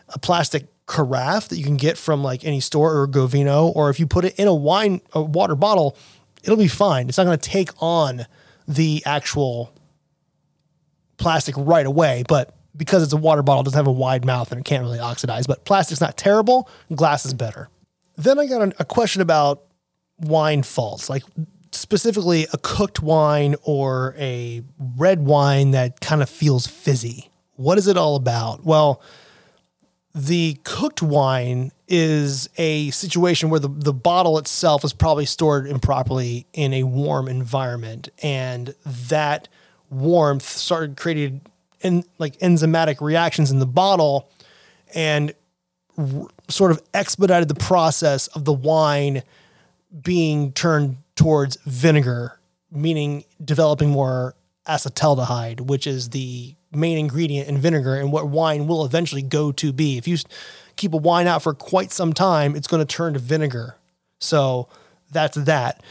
a 0.09 0.19
plastic 0.19 0.67
carafe 0.87 1.47
that 1.47 1.57
you 1.57 1.63
can 1.63 1.77
get 1.77 1.97
from 1.97 2.21
like 2.21 2.43
any 2.43 2.59
store 2.59 2.99
or 2.99 3.07
Govino, 3.07 3.73
or 3.73 3.89
if 3.89 3.97
you 3.97 4.05
put 4.05 4.25
it 4.25 4.37
in 4.37 4.47
a 4.47 4.53
wine 4.53 4.99
a 5.13 5.21
water 5.21 5.55
bottle, 5.55 5.95
it'll 6.43 6.57
be 6.57 6.67
fine. 6.67 7.07
It's 7.07 7.17
not 7.17 7.23
going 7.23 7.39
to 7.39 7.49
take 7.49 7.69
on 7.81 8.25
the 8.67 9.01
actual 9.05 9.73
plastic 11.17 11.55
right 11.57 11.85
away, 11.85 12.23
but 12.27 12.53
because 12.75 13.03
it's 13.03 13.13
a 13.13 13.17
water 13.17 13.43
bottle, 13.43 13.61
it 13.61 13.65
doesn't 13.65 13.77
have 13.77 13.87
a 13.87 13.91
wide 13.91 14.25
mouth 14.25 14.51
and 14.51 14.59
it 14.59 14.65
can't 14.65 14.83
really 14.83 14.99
oxidize. 14.99 15.47
But 15.47 15.65
plastic's 15.65 16.01
not 16.01 16.17
terrible, 16.17 16.69
glass 16.95 17.25
is 17.25 17.33
better. 17.33 17.69
Then 18.17 18.39
I 18.39 18.45
got 18.45 18.73
a 18.79 18.85
question 18.85 19.21
about 19.21 19.63
wine 20.19 20.63
faults, 20.63 21.09
like 21.09 21.23
specifically 21.71 22.47
a 22.53 22.57
cooked 22.57 23.01
wine 23.01 23.55
or 23.63 24.15
a 24.17 24.61
red 24.97 25.25
wine 25.25 25.71
that 25.71 25.99
kind 26.01 26.21
of 26.21 26.29
feels 26.29 26.67
fizzy. 26.67 27.29
What 27.55 27.77
is 27.77 27.87
it 27.87 27.97
all 27.97 28.15
about? 28.15 28.65
Well, 28.65 29.01
the 30.13 30.57
cooked 30.63 31.01
wine 31.01 31.71
is 31.87 32.49
a 32.57 32.89
situation 32.91 33.49
where 33.49 33.59
the, 33.59 33.69
the 33.69 33.93
bottle 33.93 34.37
itself 34.37 34.83
is 34.83 34.93
probably 34.93 35.25
stored 35.25 35.67
improperly 35.67 36.45
in 36.53 36.73
a 36.73 36.83
warm 36.83 37.27
environment. 37.27 38.09
And 38.21 38.75
that 38.85 39.47
warmth 39.89 40.43
started 40.43 40.97
creating 40.97 41.41
in 41.83 42.03
like 42.17 42.37
enzymatic 42.39 43.01
reactions 43.01 43.51
in 43.51 43.59
the 43.59 43.65
bottle 43.65 44.29
and 44.93 45.33
r- 45.97 46.27
sort 46.47 46.71
of 46.71 46.81
expedited 46.93 47.47
the 47.47 47.55
process 47.55 48.27
of 48.27 48.45
the 48.45 48.53
wine 48.53 49.23
being 50.01 50.51
turned 50.53 50.97
towards 51.15 51.57
vinegar, 51.65 52.39
meaning 52.71 53.23
developing 53.43 53.89
more 53.89 54.35
acetaldehyde, 54.67 55.61
which 55.61 55.85
is 55.87 56.09
the 56.09 56.55
main 56.71 56.97
ingredient 56.97 57.49
in 57.49 57.57
vinegar 57.57 57.95
and 57.95 58.11
what 58.11 58.27
wine 58.27 58.67
will 58.67 58.85
eventually 58.85 59.21
go 59.21 59.51
to 59.51 59.73
be. 59.73 59.97
If 59.97 60.07
you 60.07 60.17
keep 60.75 60.93
a 60.93 60.97
wine 60.97 61.27
out 61.27 61.43
for 61.43 61.53
quite 61.53 61.91
some 61.91 62.13
time, 62.13 62.55
it's 62.55 62.67
going 62.67 62.85
to 62.85 62.95
turn 62.95 63.13
to 63.13 63.19
vinegar. 63.19 63.75
So 64.19 64.69
that's 65.11 65.37
that. 65.37 65.83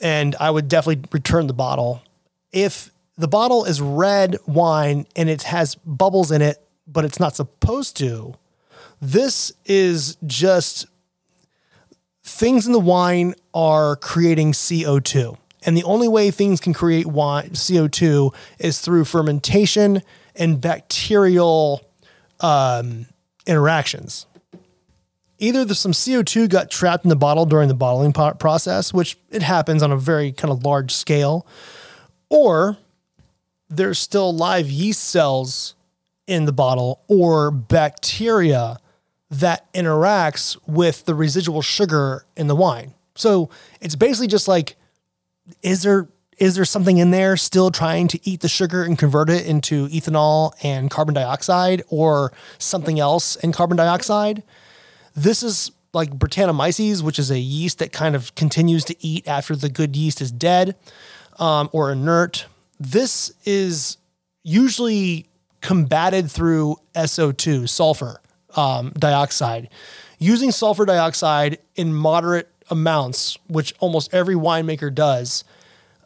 And 0.00 0.36
I 0.38 0.50
would 0.50 0.68
definitely 0.68 1.04
return 1.10 1.48
the 1.48 1.54
bottle. 1.54 2.02
If 2.52 2.90
the 3.18 3.28
bottle 3.28 3.64
is 3.64 3.80
red 3.80 4.36
wine 4.46 5.06
and 5.16 5.28
it 5.28 5.42
has 5.42 5.74
bubbles 5.74 6.30
in 6.30 6.40
it, 6.40 6.64
but 6.86 7.04
it's 7.04 7.18
not 7.18 7.34
supposed 7.34 7.96
to. 7.96 8.34
This 9.02 9.52
is 9.66 10.16
just 10.24 10.86
things 12.22 12.66
in 12.66 12.72
the 12.72 12.80
wine 12.80 13.34
are 13.52 13.96
creating 13.96 14.52
CO2. 14.52 15.36
And 15.64 15.76
the 15.76 15.82
only 15.82 16.06
way 16.06 16.30
things 16.30 16.60
can 16.60 16.72
create 16.72 17.06
wine, 17.06 17.50
CO2 17.50 18.32
is 18.60 18.80
through 18.80 19.04
fermentation 19.04 20.02
and 20.36 20.60
bacterial 20.60 21.84
um, 22.38 23.06
interactions. 23.46 24.26
Either 25.40 25.64
there's 25.64 25.80
some 25.80 25.92
CO2 25.92 26.48
got 26.48 26.70
trapped 26.70 27.04
in 27.04 27.08
the 27.08 27.16
bottle 27.16 27.46
during 27.46 27.68
the 27.68 27.74
bottling 27.74 28.12
process, 28.12 28.94
which 28.94 29.18
it 29.30 29.42
happens 29.42 29.82
on 29.82 29.90
a 29.90 29.96
very 29.96 30.30
kind 30.30 30.52
of 30.52 30.64
large 30.64 30.92
scale, 30.92 31.46
or 32.28 32.76
there's 33.68 33.98
still 33.98 34.34
live 34.34 34.70
yeast 34.70 35.04
cells 35.04 35.74
in 36.26 36.44
the 36.44 36.52
bottle 36.52 37.02
or 37.08 37.50
bacteria 37.50 38.78
that 39.30 39.72
interacts 39.72 40.56
with 40.66 41.04
the 41.04 41.14
residual 41.14 41.62
sugar 41.62 42.24
in 42.36 42.46
the 42.46 42.56
wine. 42.56 42.94
So 43.14 43.50
it's 43.80 43.96
basically 43.96 44.28
just 44.28 44.48
like, 44.48 44.76
is 45.62 45.82
there 45.82 46.08
is 46.38 46.54
there 46.54 46.64
something 46.64 46.98
in 46.98 47.10
there 47.10 47.36
still 47.36 47.70
trying 47.72 48.06
to 48.08 48.20
eat 48.22 48.40
the 48.42 48.48
sugar 48.48 48.84
and 48.84 48.96
convert 48.96 49.28
it 49.28 49.44
into 49.44 49.88
ethanol 49.88 50.52
and 50.62 50.88
carbon 50.88 51.12
dioxide 51.12 51.82
or 51.88 52.32
something 52.58 53.00
else 53.00 53.34
in 53.36 53.50
carbon 53.50 53.76
dioxide? 53.76 54.44
This 55.16 55.42
is 55.42 55.72
like 55.92 56.10
Brettanomyces, 56.10 57.02
which 57.02 57.18
is 57.18 57.32
a 57.32 57.40
yeast 57.40 57.80
that 57.80 57.92
kind 57.92 58.14
of 58.14 58.32
continues 58.36 58.84
to 58.84 58.94
eat 59.04 59.26
after 59.26 59.56
the 59.56 59.68
good 59.68 59.96
yeast 59.96 60.20
is 60.20 60.30
dead 60.30 60.76
um, 61.40 61.68
or 61.72 61.90
inert 61.90 62.46
this 62.80 63.32
is 63.44 63.98
usually 64.42 65.26
combated 65.60 66.30
through 66.30 66.76
SO2, 66.94 67.68
sulfur 67.68 68.20
um, 68.56 68.92
dioxide. 68.98 69.68
Using 70.18 70.50
sulfur 70.50 70.84
dioxide 70.84 71.58
in 71.76 71.94
moderate 71.94 72.48
amounts, 72.70 73.38
which 73.48 73.74
almost 73.78 74.12
every 74.12 74.34
winemaker 74.34 74.94
does, 74.94 75.44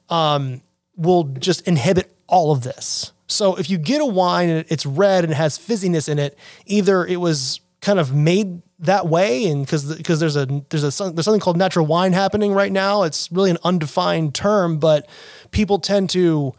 um, 0.08 0.62
will 0.96 1.24
just 1.24 1.66
inhibit 1.66 2.14
all 2.26 2.52
of 2.52 2.62
this. 2.62 3.12
So 3.26 3.56
if 3.56 3.70
you 3.70 3.78
get 3.78 4.00
a 4.00 4.06
wine 4.06 4.48
and 4.50 4.66
it's 4.68 4.84
red 4.84 5.24
and 5.24 5.32
it 5.32 5.36
has 5.36 5.58
fizziness 5.58 6.08
in 6.08 6.18
it, 6.18 6.38
either 6.66 7.06
it 7.06 7.20
was 7.20 7.60
kind 7.80 7.98
of 7.98 8.14
made 8.14 8.62
that 8.78 9.06
way 9.06 9.46
and 9.46 9.64
because 9.64 9.96
because 9.96 10.18
there's 10.18 10.36
a 10.36 10.46
there's 10.70 10.82
a 10.82 11.10
there's 11.10 11.24
something 11.24 11.40
called 11.40 11.56
natural 11.56 11.86
wine 11.86 12.12
happening 12.12 12.52
right 12.52 12.72
now 12.72 13.04
it's 13.04 13.30
really 13.30 13.50
an 13.50 13.58
undefined 13.62 14.34
term 14.34 14.78
but 14.78 15.08
people 15.52 15.78
tend 15.78 16.10
to 16.10 16.54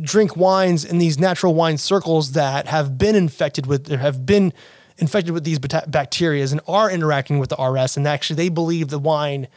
drink 0.00 0.36
wines 0.36 0.84
in 0.84 0.98
these 0.98 1.18
natural 1.18 1.54
wine 1.54 1.76
circles 1.76 2.32
that 2.32 2.66
have 2.68 2.96
been 2.96 3.14
infected 3.14 3.66
with 3.66 3.90
or 3.92 3.98
have 3.98 4.24
been 4.24 4.52
infected 4.98 5.34
with 5.34 5.44
these 5.44 5.58
bacteria 5.58 6.44
and 6.44 6.60
are 6.66 6.90
interacting 6.90 7.38
with 7.38 7.50
the 7.50 7.56
RS 7.56 7.96
and 7.96 8.06
actually 8.06 8.36
they 8.36 8.48
believe 8.48 8.88
the 8.88 8.98
wine 8.98 9.48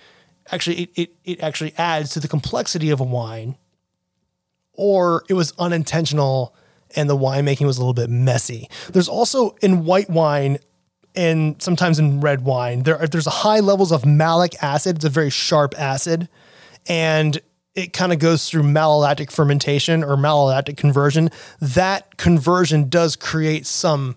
actually 0.51 0.83
it, 0.83 0.89
it, 0.95 1.15
it 1.23 1.39
actually 1.41 1.73
adds 1.77 2.11
to 2.11 2.19
the 2.19 2.27
complexity 2.27 2.89
of 2.89 2.99
a 2.99 3.03
wine 3.03 3.55
or 4.73 5.23
it 5.29 5.33
was 5.33 5.53
unintentional 5.59 6.55
and 6.95 7.09
the 7.09 7.17
winemaking 7.17 7.65
was 7.65 7.77
a 7.77 7.81
little 7.81 7.93
bit 7.93 8.09
messy. 8.09 8.69
There's 8.91 9.07
also 9.07 9.55
in 9.61 9.85
white 9.85 10.09
wine 10.09 10.59
and 11.15 11.61
sometimes 11.61 11.99
in 11.99 12.21
red 12.21 12.43
wine, 12.43 12.83
there 12.83 12.97
there's 13.07 13.27
a 13.27 13.31
high 13.31 13.59
levels 13.59 13.91
of 13.91 14.05
malic 14.05 14.55
acid. 14.63 14.97
It's 14.97 15.05
a 15.05 15.09
very 15.09 15.29
sharp 15.29 15.75
acid, 15.79 16.27
and 16.87 17.39
it 17.75 17.93
kind 17.93 18.13
of 18.13 18.19
goes 18.19 18.49
through 18.49 18.63
malolactic 18.63 19.31
fermentation 19.31 20.03
or 20.03 20.15
malolactic 20.15 20.77
conversion. 20.77 21.29
That 21.59 22.17
conversion 22.17 22.89
does 22.89 23.15
create 23.15 23.65
some 23.65 24.15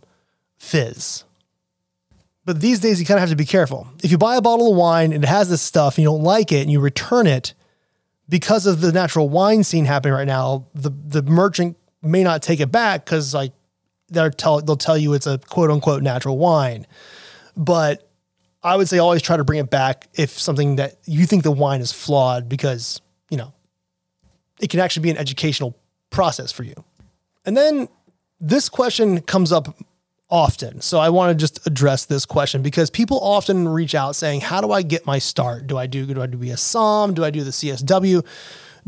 fizz. 0.59 1.25
But 2.45 2.61
these 2.61 2.79
days, 2.79 3.01
you 3.01 3.07
kind 3.07 3.19
of 3.19 3.23
have 3.23 3.31
to 3.31 3.37
be 3.37 3.45
careful. 3.45 3.89
If 4.05 4.11
you 4.11 4.19
buy 4.19 4.37
a 4.37 4.43
bottle 4.43 4.71
of 4.71 4.77
wine 4.77 5.13
and 5.13 5.25
it 5.25 5.27
has 5.27 5.49
this 5.49 5.63
stuff 5.63 5.97
and 5.97 6.03
you 6.03 6.09
don't 6.09 6.23
like 6.23 6.53
it 6.53 6.63
and 6.63 6.71
you 6.71 6.81
return 6.81 7.27
it, 7.27 7.55
because 8.29 8.67
of 8.67 8.81
the 8.81 8.93
natural 8.93 9.29
wine 9.29 9.65
scene 9.65 9.85
happening 9.85 10.15
right 10.15 10.27
now, 10.27 10.67
the 10.75 10.91
the 10.91 11.23
merchant 11.23 11.77
may 12.03 12.23
not 12.23 12.43
take 12.43 12.61
it 12.61 12.71
back 12.71 13.05
because 13.05 13.35
like 13.35 13.53
they'll 14.11 14.31
tell 14.31 14.61
they'll 14.61 14.77
tell 14.77 14.99
you 14.99 15.15
it's 15.15 15.27
a 15.27 15.39
quote 15.39 15.71
unquote 15.71 16.03
natural 16.03 16.39
wine. 16.39 16.87
But 17.57 18.09
I 18.63 18.77
would 18.77 18.89
say 18.89 18.99
always 18.99 19.23
try 19.23 19.37
to 19.37 19.45
bring 19.45 19.61
it 19.61 19.71
back 19.71 20.09
if 20.15 20.31
something 20.31 20.77
that 20.77 20.97
you 21.05 21.25
think 21.27 21.45
the 21.45 21.53
wine 21.53 21.81
is 21.81 21.93
flawed 21.93 22.49
because, 22.49 23.01
you 23.31 23.37
know, 23.37 23.53
it 24.61 24.71
can 24.71 24.81
actually 24.81 25.03
be 25.03 25.11
an 25.11 25.17
educational 25.17 25.77
process 26.11 26.53
for 26.53 26.63
you. 26.63 26.75
And 27.45 27.57
then 27.57 27.89
this 28.41 28.69
question 28.69 29.21
comes 29.21 29.53
up 29.53 29.77
often. 30.29 30.81
So 30.81 30.99
I 30.99 31.09
want 31.09 31.31
to 31.31 31.35
just 31.35 31.65
address 31.67 32.05
this 32.05 32.27
question 32.27 32.63
because 32.63 32.91
people 32.91 33.21
often 33.21 33.69
reach 33.69 33.95
out 33.95 34.17
saying, 34.17 34.41
How 34.41 34.61
do 34.61 34.73
I 34.73 34.83
get 34.83 35.07
my 35.07 35.19
start? 35.19 35.67
Do 35.67 35.79
I 35.79 35.87
do 35.87 36.07
do 36.07 36.23
I 36.23 36.27
do 36.27 36.43
a 36.51 36.57
SOM? 36.57 37.15
Do 37.15 37.25
I 37.25 37.31
do 37.31 37.45
the 37.45 37.51
CSW? 37.51 38.27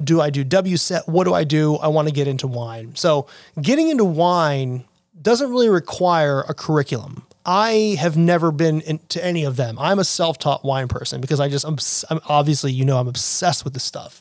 Do 0.02 0.20
I 0.20 0.30
do 0.30 0.44
WSET? 0.44 1.08
What 1.08 1.24
do 1.24 1.34
I 1.34 1.44
do? 1.44 1.76
I 1.76 1.88
want 1.88 2.08
to 2.08 2.14
get 2.14 2.28
into 2.28 2.46
wine. 2.46 2.94
So 2.94 3.26
getting 3.60 3.88
into 3.88 4.04
wine 4.04 4.84
doesn't 5.20 5.50
really 5.50 5.68
require 5.68 6.44
a 6.48 6.54
curriculum. 6.54 7.24
I 7.48 7.96
have 7.98 8.14
never 8.14 8.52
been 8.52 8.82
into 8.82 9.24
any 9.24 9.44
of 9.44 9.56
them. 9.56 9.78
I'm 9.78 9.98
a 9.98 10.04
self-taught 10.04 10.66
wine 10.66 10.86
person 10.86 11.22
because 11.22 11.40
I 11.40 11.48
just 11.48 11.64
I'm, 11.64 11.78
I'm 12.10 12.20
obviously 12.28 12.72
you 12.72 12.84
know 12.84 12.98
I'm 12.98 13.08
obsessed 13.08 13.64
with 13.64 13.72
this 13.72 13.84
stuff. 13.84 14.20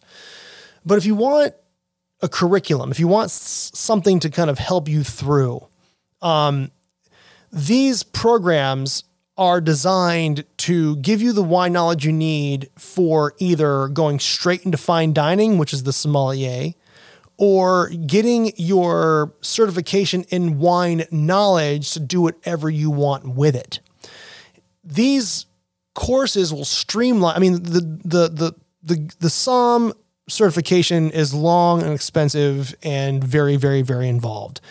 But 0.86 0.98
if 0.98 1.06
you 1.06 1.14
want 1.14 1.54
a 2.22 2.30
curriculum, 2.30 2.90
if 2.90 3.02
you 3.02 3.08
want 3.10 3.30
something 3.30 4.22
to 4.22 4.30
kind 4.30 4.50
of 4.50 4.60
help 4.60 4.88
you 4.88 5.04
through, 5.04 5.68
um, 6.22 6.72
these 7.52 8.02
programs 8.02 9.04
are 9.38 9.60
designed 9.60 10.46
to 10.60 10.96
give 10.96 11.22
you 11.22 11.34
the 11.34 11.44
wine 11.44 11.74
knowledge 11.74 12.06
you 12.06 12.14
need 12.14 12.70
for 12.78 13.34
either 13.40 13.90
going 13.90 14.20
straight 14.20 14.64
into 14.64 14.78
fine 14.78 15.12
dining, 15.12 15.58
which 15.58 15.74
is 15.74 15.84
the 15.84 15.92
sommelier, 15.92 16.72
or 17.38 17.89
getting 17.89 18.51
your 18.56 19.34
certification 19.41 20.24
in 20.29 20.60
wine 20.60 21.06
knowledge 21.12 21.91
to 21.91 22.00
do 22.00 22.22
whatever 22.22 22.70
you 22.70 22.89
want 22.89 23.36
with 23.36 23.56
it. 23.56 23.79
These 24.84 25.46
courses 25.94 26.53
will 26.53 26.65
streamline. 26.65 27.36
I 27.36 27.39
mean, 27.39 27.63
the 27.63 27.82
the 28.03 28.29
the 28.29 28.56
the 28.84 29.13
the 29.20 29.29
SOM 29.29 29.94
certification 30.29 31.10
is 31.12 31.34
long 31.34 31.82
and 31.84 31.94
expensive 31.94 32.75
and 32.84 33.24
very 33.24 33.56
very 33.56 33.82
very 33.82 34.08
involved. 34.08 34.62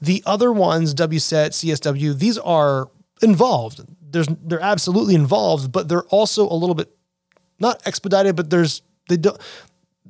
The 0.00 0.22
other 0.26 0.52
ones, 0.52 0.94
WSET, 0.94 1.50
CSW, 1.50 2.18
these 2.18 2.38
are 2.38 2.90
involved. 3.22 3.80
There's 4.00 4.28
they're 4.42 4.60
absolutely 4.60 5.14
involved, 5.14 5.72
but 5.72 5.88
they're 5.88 6.04
also 6.04 6.48
a 6.48 6.54
little 6.54 6.74
bit 6.74 6.90
not 7.58 7.86
expedited, 7.86 8.36
but 8.36 8.50
there's 8.50 8.82
they 9.08 9.16
don't 9.16 9.40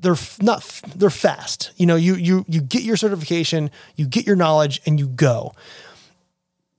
they're 0.00 0.16
not 0.40 0.62
they're 0.94 1.10
fast. 1.10 1.72
You 1.76 1.86
know, 1.86 1.96
you 1.96 2.14
you 2.14 2.44
you 2.48 2.60
get 2.60 2.82
your 2.82 2.96
certification, 2.96 3.70
you 3.96 4.06
get 4.06 4.26
your 4.26 4.36
knowledge 4.36 4.80
and 4.86 4.98
you 4.98 5.06
go. 5.06 5.54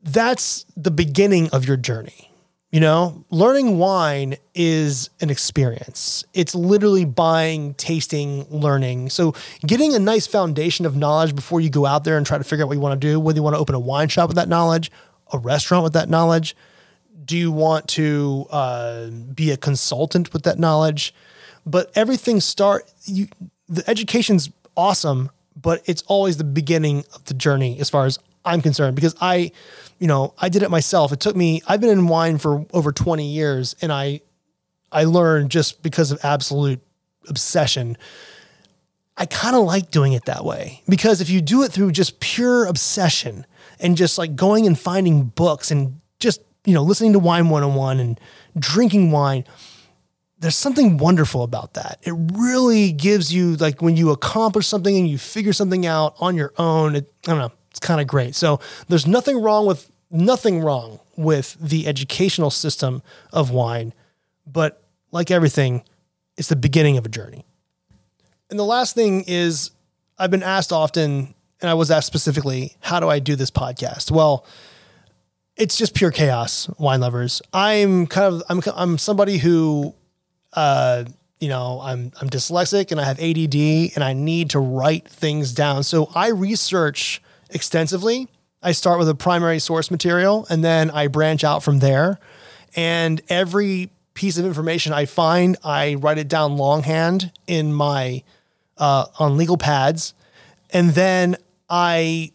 That's 0.02 0.66
the 0.76 0.92
beginning 0.92 1.50
of 1.50 1.68
your 1.68 1.78
journey. 1.78 2.32
You 2.72 2.82
know, 2.82 3.24
learning 3.30 3.78
wine 3.78 4.36
is 4.54 5.10
an 5.22 5.30
experience. 5.30 6.26
It's 6.34 6.54
literally 6.54 7.06
buying, 7.06 7.74
tasting, 7.76 8.46
learning. 8.50 9.10
So, 9.10 9.34
getting 9.66 9.96
a 9.96 10.00
nice 10.00 10.28
foundation 10.28 10.86
of 10.86 10.96
knowledge 10.98 11.34
before 11.34 11.62
you 11.62 11.70
go 11.70 11.86
out 11.86 12.04
there 12.04 12.18
and 12.18 12.26
try 12.26 12.38
to 12.38 12.44
figure 12.44 12.66
out 12.66 12.68
what 12.68 12.74
you 12.74 12.82
want 12.82 13.00
to 13.00 13.08
do, 13.08 13.22
whether 13.22 13.38
you 13.38 13.44
want 13.44 13.56
to 13.56 13.60
open 13.60 13.74
a 13.74 13.80
wine 13.80 14.10
shop 14.10 14.28
with 14.28 14.36
that 14.36 14.50
knowledge, 14.50 14.92
a 15.32 15.38
restaurant 15.38 15.86
with 15.86 15.94
that 15.94 16.10
knowledge, 16.10 16.58
do 17.24 17.38
you 17.38 17.54
want 17.54 17.88
to 17.90 18.46
uh, 18.50 19.08
be 19.34 19.52
a 19.52 19.58
consultant 19.58 20.34
with 20.34 20.44
that 20.44 20.60
knowledge? 20.60 21.14
But 21.68 21.92
everything 21.96 22.40
start 22.40 22.92
you 23.06 23.28
the 23.70 23.88
education's 23.90 24.50
awesome, 24.76 25.30
but 25.56 25.82
it's 25.86 26.02
always 26.04 26.38
the 26.38 26.44
beginning 26.44 27.04
of 27.14 27.26
the 27.26 27.34
journey 27.34 27.80
as 27.80 27.90
far 27.90 28.06
as 28.06 28.18
I'm 28.46 28.62
concerned 28.62 28.96
because 28.96 29.16
I, 29.20 29.52
you 30.00 30.08
know, 30.08 30.34
I 30.40 30.48
did 30.48 30.64
it 30.64 30.72
myself. 30.72 31.12
It 31.12 31.20
took 31.20 31.36
me 31.36 31.62
I've 31.68 31.82
been 31.82 31.90
in 31.90 32.08
wine 32.08 32.38
for 32.38 32.66
over 32.74 32.92
20 32.92 33.30
years 33.30 33.76
and 33.82 33.92
I 33.92 34.22
I 34.92 35.04
learned 35.04 35.52
just 35.52 35.84
because 35.84 36.12
of 36.12 36.24
absolute 36.24 36.80
obsession. 37.28 37.98
I 39.18 39.26
kind 39.26 39.56
of 39.56 39.64
like 39.64 39.92
doing 39.92 40.14
it 40.14 40.26
that 40.26 40.46
way 40.46 40.82
because 40.88 41.22
if 41.22 41.30
you 41.30 41.42
do 41.42 41.64
it 41.64 41.72
through 41.72 41.92
just 41.92 42.20
pure 42.20 42.66
obsession 42.66 43.46
and 43.80 43.98
just 43.98 44.18
like 44.18 44.36
going 44.36 44.66
and 44.66 44.80
finding 44.80 45.24
books 45.24 45.72
and 45.72 46.00
just, 46.20 46.42
you 46.66 46.74
know, 46.74 46.84
listening 46.84 47.14
to 47.14 47.20
Wine 47.20 47.50
101 47.50 48.00
and 48.00 48.20
drinking 48.58 49.12
wine, 49.12 49.44
there's 50.40 50.56
something 50.56 50.98
wonderful 50.98 51.44
about 51.44 51.74
that. 51.74 52.00
It 52.04 52.14
really 52.34 52.92
gives 52.92 53.34
you 53.34 53.56
like 53.56 53.82
when 53.82 53.98
you 53.98 54.12
accomplish 54.12 54.68
something 54.68 54.96
and 54.96 55.08
you 55.10 55.18
figure 55.18 55.54
something 55.54 55.86
out 55.86 56.16
on 56.20 56.36
your 56.36 56.54
own. 56.58 56.96
It, 56.96 57.12
I 57.26 57.32
don't 57.32 57.40
know. 57.40 57.52
It's 57.72 57.80
kind 57.80 58.00
of 58.00 58.08
great. 58.08 58.36
So 58.36 58.60
there's 58.88 59.08
nothing 59.08 59.42
wrong 59.42 59.66
with 59.66 59.92
nothing 60.12 60.62
wrong 60.62 61.00
with 61.16 61.58
the 61.60 61.88
educational 61.88 62.52
system 62.52 63.02
of 63.34 63.52
wine, 63.52 63.94
but 64.46 64.84
like 65.12 65.32
everything, 65.32 65.84
it's 66.38 66.50
the 66.50 66.56
beginning 66.56 66.98
of 66.98 67.06
a 67.06 67.10
journey. 67.10 67.46
And 68.50 68.60
the 68.60 68.66
last 68.66 68.96
thing 68.96 69.24
is 69.28 69.72
I've 70.18 70.32
been 70.32 70.44
asked 70.44 70.72
often, 70.72 71.34
and 71.62 71.70
I 71.70 71.74
was 71.74 71.92
asked 71.92 72.08
specifically, 72.08 72.78
how 72.80 73.00
do 73.00 73.10
I 73.10 73.20
do 73.20 73.36
this 73.36 73.52
podcast? 73.52 74.12
Well, 74.12 74.46
it's 75.56 75.76
just 75.76 75.96
pure 75.96 76.12
chaos, 76.12 76.70
wine 76.78 77.02
lovers. 77.02 77.42
I'm 77.52 78.06
kind 78.08 78.36
of 78.36 78.44
I'm 78.50 78.62
I'm 78.76 78.98
somebody 78.98 79.38
who 79.38 79.96
uh, 80.58 81.06
you 81.40 81.50
know, 81.50 81.80
I'm 81.84 82.12
I'm 82.20 82.32
dyslexic 82.32 82.92
and 82.92 83.00
I 83.00 83.04
have 83.04 83.20
ADD 83.20 83.94
and 83.96 84.04
I 84.04 84.14
need 84.14 84.50
to 84.50 84.60
write 84.60 85.08
things 85.08 85.54
down. 85.54 85.84
So 85.84 86.10
I 86.16 86.30
research 86.30 87.22
extensively. 87.52 88.28
I 88.64 88.72
start 88.72 88.98
with 88.98 89.08
a 89.08 89.14
primary 89.14 89.60
source 89.60 89.92
material 89.92 90.48
and 90.50 90.64
then 90.64 90.90
I 90.90 91.08
branch 91.08 91.44
out 91.44 91.62
from 91.62 91.78
there. 91.78 92.18
And 92.76 93.22
every 93.30 93.92
piece 94.16 94.40
of 94.40 94.46
information 94.46 94.94
I 94.94 95.06
find, 95.06 95.58
I 95.64 95.94
write 95.94 96.18
it 96.18 96.28
down 96.28 96.58
longhand 96.58 97.32
in 97.46 97.72
my 97.72 98.24
uh, 98.80 99.06
on 99.20 99.38
legal 99.38 99.58
pads, 99.58 100.16
and 100.72 100.90
then 100.90 101.38
I 101.70 102.32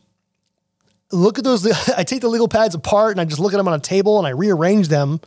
look 1.11 1.39
at 1.39 1.45
those. 1.45 1.67
I 1.97 2.05
take 2.05 2.21
the 2.21 2.29
legal 2.29 2.49
pads 2.49 2.77
apart 2.77 3.13
and 3.13 3.21
I 3.21 3.25
just 3.25 3.41
look 3.41 3.53
at 3.53 3.57
them 3.57 3.67
on 3.67 3.75
a 3.75 3.81
table 3.81 4.19
and 4.19 4.27
I 4.29 4.31
rearrange 4.31 4.89
them, 4.89 5.21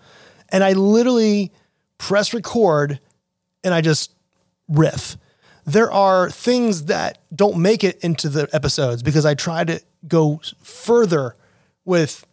and 0.49 0.63
I 0.63 0.73
literally 0.73 1.51
press 1.97 2.33
record, 2.33 2.99
and 3.63 3.73
I 3.73 3.81
just 3.81 4.13
riff. 4.67 5.17
There 5.65 5.91
are 5.91 6.29
things 6.29 6.85
that 6.85 7.17
don't 7.35 7.57
make 7.57 7.83
it 7.83 7.99
into 8.03 8.29
the 8.29 8.47
episodes 8.53 9.01
because 9.01 9.25
I 9.25 9.33
try 9.33 9.63
to 9.63 9.81
go 10.07 10.41
further 10.61 11.35
with 11.85 12.25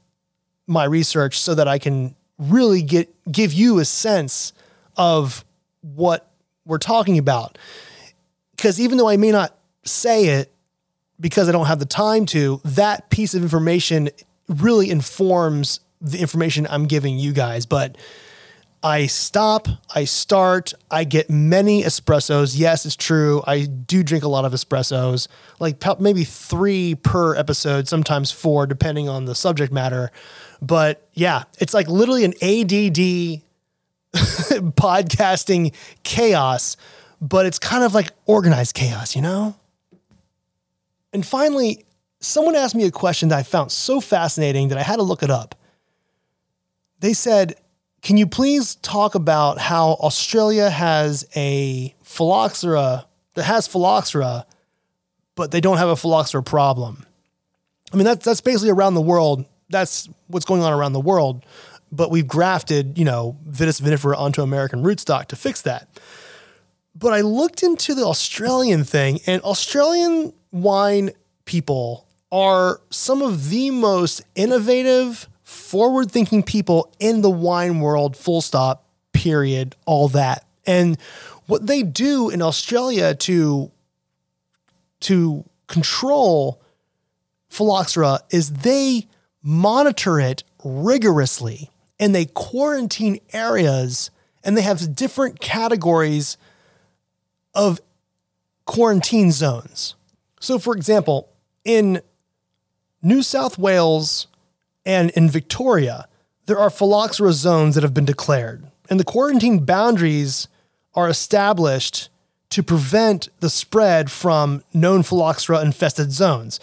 my 0.66 0.84
research 0.84 1.38
so 1.38 1.54
that 1.54 1.66
I 1.66 1.78
can 1.78 2.14
really 2.38 2.82
get 2.82 3.08
give 3.30 3.52
you 3.52 3.78
a 3.78 3.84
sense 3.84 4.52
of 4.96 5.44
what 5.80 6.30
we're 6.64 6.78
talking 6.78 7.18
about. 7.18 7.58
Because 8.56 8.80
even 8.80 8.98
though 8.98 9.08
I 9.08 9.16
may 9.16 9.32
not 9.32 9.56
say 9.84 10.26
it 10.26 10.52
because 11.18 11.48
I 11.48 11.52
don't 11.52 11.66
have 11.66 11.78
the 11.78 11.86
time 11.86 12.26
to, 12.26 12.60
that 12.64 13.10
piece 13.10 13.34
of 13.34 13.42
information 13.42 14.10
really 14.48 14.90
informs 14.90 15.80
the 16.00 16.18
information 16.18 16.66
I'm 16.68 16.86
giving 16.86 17.18
you 17.18 17.32
guys. 17.32 17.64
But 17.64 17.96
I 18.82 19.06
stop, 19.06 19.68
I 19.94 20.04
start, 20.04 20.74
I 20.90 21.04
get 21.04 21.30
many 21.30 21.84
espressos. 21.84 22.58
Yes, 22.58 22.84
it's 22.84 22.96
true. 22.96 23.42
I 23.46 23.66
do 23.66 24.02
drink 24.02 24.24
a 24.24 24.28
lot 24.28 24.44
of 24.44 24.52
espressos, 24.52 25.28
like 25.60 25.80
maybe 26.00 26.24
three 26.24 26.96
per 26.96 27.36
episode, 27.36 27.86
sometimes 27.86 28.32
four, 28.32 28.66
depending 28.66 29.08
on 29.08 29.26
the 29.26 29.36
subject 29.36 29.72
matter. 29.72 30.10
But 30.60 31.08
yeah, 31.12 31.44
it's 31.60 31.74
like 31.74 31.86
literally 31.86 32.24
an 32.24 32.32
ADD 32.42 33.42
podcasting 34.74 35.74
chaos, 36.02 36.76
but 37.20 37.46
it's 37.46 37.60
kind 37.60 37.84
of 37.84 37.94
like 37.94 38.10
organized 38.26 38.74
chaos, 38.74 39.14
you 39.14 39.22
know? 39.22 39.54
And 41.12 41.24
finally, 41.24 41.84
someone 42.18 42.56
asked 42.56 42.74
me 42.74 42.84
a 42.84 42.90
question 42.90 43.28
that 43.28 43.38
I 43.38 43.42
found 43.44 43.70
so 43.70 44.00
fascinating 44.00 44.68
that 44.68 44.78
I 44.78 44.82
had 44.82 44.96
to 44.96 45.02
look 45.02 45.22
it 45.22 45.30
up. 45.30 45.54
They 46.98 47.12
said, 47.12 47.56
can 48.02 48.16
you 48.16 48.26
please 48.26 48.74
talk 48.76 49.14
about 49.14 49.58
how 49.58 49.92
Australia 50.00 50.68
has 50.68 51.26
a 51.36 51.94
phylloxera 52.02 53.06
that 53.34 53.44
has 53.44 53.68
phylloxera, 53.68 54.44
but 55.36 55.52
they 55.52 55.60
don't 55.60 55.78
have 55.78 55.88
a 55.88 55.96
phylloxera 55.96 56.42
problem? 56.42 57.06
I 57.92 57.96
mean, 57.96 58.04
that's 58.04 58.24
that's 58.24 58.40
basically 58.40 58.70
around 58.70 58.94
the 58.94 59.00
world. 59.00 59.46
That's 59.70 60.08
what's 60.26 60.44
going 60.44 60.62
on 60.62 60.72
around 60.72 60.92
the 60.92 61.00
world. 61.00 61.46
But 61.92 62.10
we've 62.10 62.26
grafted, 62.26 62.98
you 62.98 63.04
know, 63.04 63.36
Vitis 63.48 63.80
vinifera 63.80 64.16
onto 64.18 64.42
American 64.42 64.82
rootstock 64.82 65.26
to 65.26 65.36
fix 65.36 65.62
that. 65.62 66.00
But 66.94 67.12
I 67.12 67.20
looked 67.20 67.62
into 67.62 67.94
the 67.94 68.04
Australian 68.04 68.84
thing, 68.84 69.20
and 69.26 69.40
Australian 69.42 70.32
wine 70.50 71.10
people 71.44 72.08
are 72.32 72.80
some 72.90 73.22
of 73.22 73.50
the 73.50 73.70
most 73.70 74.22
innovative 74.34 75.28
forward 75.72 76.10
thinking 76.10 76.42
people 76.42 76.92
in 77.00 77.22
the 77.22 77.30
wine 77.30 77.80
world, 77.80 78.14
full 78.14 78.42
stop, 78.42 78.84
period, 79.14 79.74
all 79.86 80.06
that. 80.08 80.44
And 80.66 80.98
what 81.46 81.66
they 81.66 81.82
do 81.82 82.28
in 82.28 82.42
Australia 82.42 83.14
to, 83.14 83.70
to 85.00 85.44
control 85.68 86.60
phylloxera 87.48 88.20
is 88.28 88.52
they 88.52 89.06
monitor 89.42 90.20
it 90.20 90.44
rigorously 90.62 91.70
and 91.98 92.14
they 92.14 92.26
quarantine 92.26 93.18
areas 93.32 94.10
and 94.44 94.58
they 94.58 94.62
have 94.62 94.94
different 94.94 95.40
categories 95.40 96.36
of 97.54 97.80
quarantine 98.66 99.32
zones. 99.32 99.94
So, 100.38 100.58
for 100.58 100.76
example, 100.76 101.30
in 101.64 102.02
New 103.00 103.22
South 103.22 103.56
Wales, 103.56 104.26
and 104.84 105.10
in 105.10 105.28
Victoria, 105.28 106.08
there 106.46 106.58
are 106.58 106.70
phylloxera 106.70 107.32
zones 107.32 107.74
that 107.74 107.84
have 107.84 107.94
been 107.94 108.04
declared, 108.04 108.66
and 108.90 108.98
the 108.98 109.04
quarantine 109.04 109.64
boundaries 109.64 110.48
are 110.94 111.08
established 111.08 112.08
to 112.50 112.62
prevent 112.62 113.28
the 113.40 113.48
spread 113.48 114.10
from 114.10 114.62
known 114.74 115.02
phylloxera 115.02 115.62
infested 115.62 116.12
zones, 116.12 116.60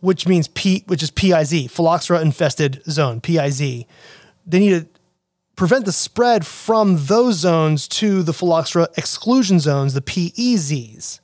which 0.00 0.28
means 0.28 0.48
P, 0.48 0.84
which 0.86 1.02
is 1.02 1.10
PIZ, 1.10 1.70
phylloxera 1.70 2.20
infested 2.20 2.82
zone, 2.90 3.20
PIZ. 3.20 3.86
They 4.46 4.58
need 4.58 4.70
to 4.70 4.86
prevent 5.56 5.86
the 5.86 5.92
spread 5.92 6.44
from 6.44 7.06
those 7.06 7.36
zones 7.36 7.88
to 7.88 8.22
the 8.22 8.34
phylloxera 8.34 8.88
exclusion 8.98 9.60
zones, 9.60 9.94
the 9.94 10.02
PEZs. 10.02 11.20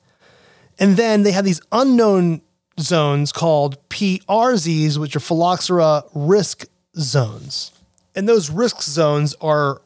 And 0.79 0.97
then 0.97 1.21
they 1.21 1.31
have 1.31 1.45
these 1.45 1.61
unknown 1.71 2.41
zones 2.81 3.31
called 3.31 3.77
PRZs, 3.89 4.97
which 4.97 5.15
are 5.15 5.19
phylloxera 5.19 6.03
risk 6.13 6.65
zones. 6.97 7.71
And 8.15 8.27
those 8.27 8.49
risk 8.49 8.81
zones 8.81 9.35
are 9.41 9.81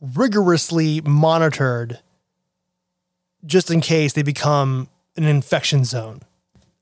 rigorously 0.00 1.00
monitored 1.02 2.00
just 3.44 3.70
in 3.70 3.80
case 3.80 4.12
they 4.12 4.22
become 4.22 4.88
an 5.16 5.24
infection 5.24 5.84
zone. 5.84 6.20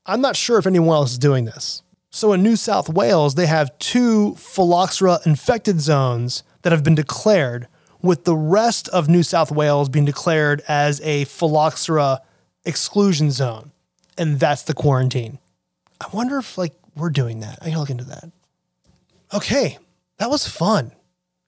I'm 0.05 0.21
not 0.21 0.35
sure 0.35 0.57
if 0.57 0.67
anyone 0.67 0.95
else 0.95 1.11
is 1.11 1.17
doing 1.17 1.45
this. 1.45 1.81
So 2.09 2.31
in 2.33 2.43
New 2.43 2.55
South 2.55 2.89
Wales, 2.89 3.35
they 3.35 3.45
have 3.45 3.77
two 3.79 4.35
phylloxera 4.35 5.19
infected 5.25 5.81
zones 5.81 6.43
that 6.61 6.71
have 6.71 6.83
been 6.83 6.95
declared, 6.95 7.67
with 8.01 8.23
the 8.23 8.35
rest 8.35 8.87
of 8.89 9.09
New 9.09 9.23
South 9.23 9.51
Wales 9.51 9.89
being 9.89 10.05
declared 10.05 10.63
as 10.67 11.01
a 11.01 11.25
phylloxera 11.25 12.21
exclusion 12.63 13.31
zone. 13.31 13.71
And 14.17 14.39
that's 14.39 14.61
the 14.63 14.73
quarantine. 14.73 15.39
I 16.01 16.07
wonder 16.13 16.37
if 16.37 16.57
like 16.57 16.73
we're 16.95 17.09
doing 17.09 17.41
that. 17.41 17.59
I 17.61 17.69
can 17.69 17.79
look 17.79 17.89
into 17.89 18.05
that. 18.05 18.31
Okay, 19.33 19.77
that 20.17 20.29
was 20.29 20.47
fun. 20.47 20.91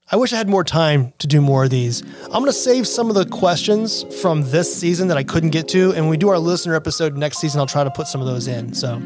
I 0.09 0.15
wish 0.15 0.31
I 0.31 0.37
had 0.37 0.47
more 0.47 0.63
time 0.63 1.11
to 1.19 1.27
do 1.27 1.41
more 1.41 1.65
of 1.65 1.69
these. 1.69 2.01
I'm 2.23 2.31
going 2.31 2.45
to 2.45 2.53
save 2.53 2.87
some 2.87 3.09
of 3.09 3.15
the 3.15 3.25
questions 3.25 4.03
from 4.21 4.49
this 4.51 4.73
season 4.73 5.09
that 5.09 5.17
I 5.17 5.23
couldn't 5.23 5.49
get 5.49 5.67
to. 5.69 5.91
And 5.91 6.05
when 6.05 6.09
we 6.09 6.15
do 6.15 6.29
our 6.29 6.39
listener 6.39 6.75
episode 6.75 7.17
next 7.17 7.39
season, 7.39 7.59
I'll 7.59 7.67
try 7.67 7.83
to 7.83 7.91
put 7.91 8.07
some 8.07 8.21
of 8.21 8.27
those 8.27 8.47
in. 8.47 8.73
So, 8.73 9.01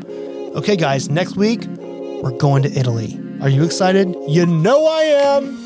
okay, 0.55 0.75
guys, 0.75 1.09
next 1.09 1.35
week, 1.35 1.65
we're 1.65 2.37
going 2.37 2.61
to 2.63 2.71
Italy. 2.71 3.19
Are 3.41 3.49
you 3.49 3.63
excited? 3.63 4.15
You 4.27 4.45
know 4.45 4.85
I 4.85 5.01
am. 5.01 5.57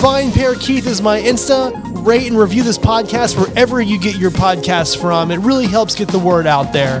Vine 0.00 0.32
Pair 0.32 0.56
Keith 0.56 0.88
is 0.88 1.00
my 1.00 1.20
Insta. 1.20 1.72
Rate 2.04 2.26
and 2.26 2.36
review 2.36 2.64
this 2.64 2.78
podcast 2.78 3.38
wherever 3.38 3.80
you 3.80 3.96
get 3.96 4.16
your 4.16 4.32
podcasts 4.32 5.00
from. 5.00 5.30
It 5.30 5.38
really 5.38 5.68
helps 5.68 5.94
get 5.94 6.08
the 6.08 6.18
word 6.18 6.48
out 6.48 6.72
there. 6.72 7.00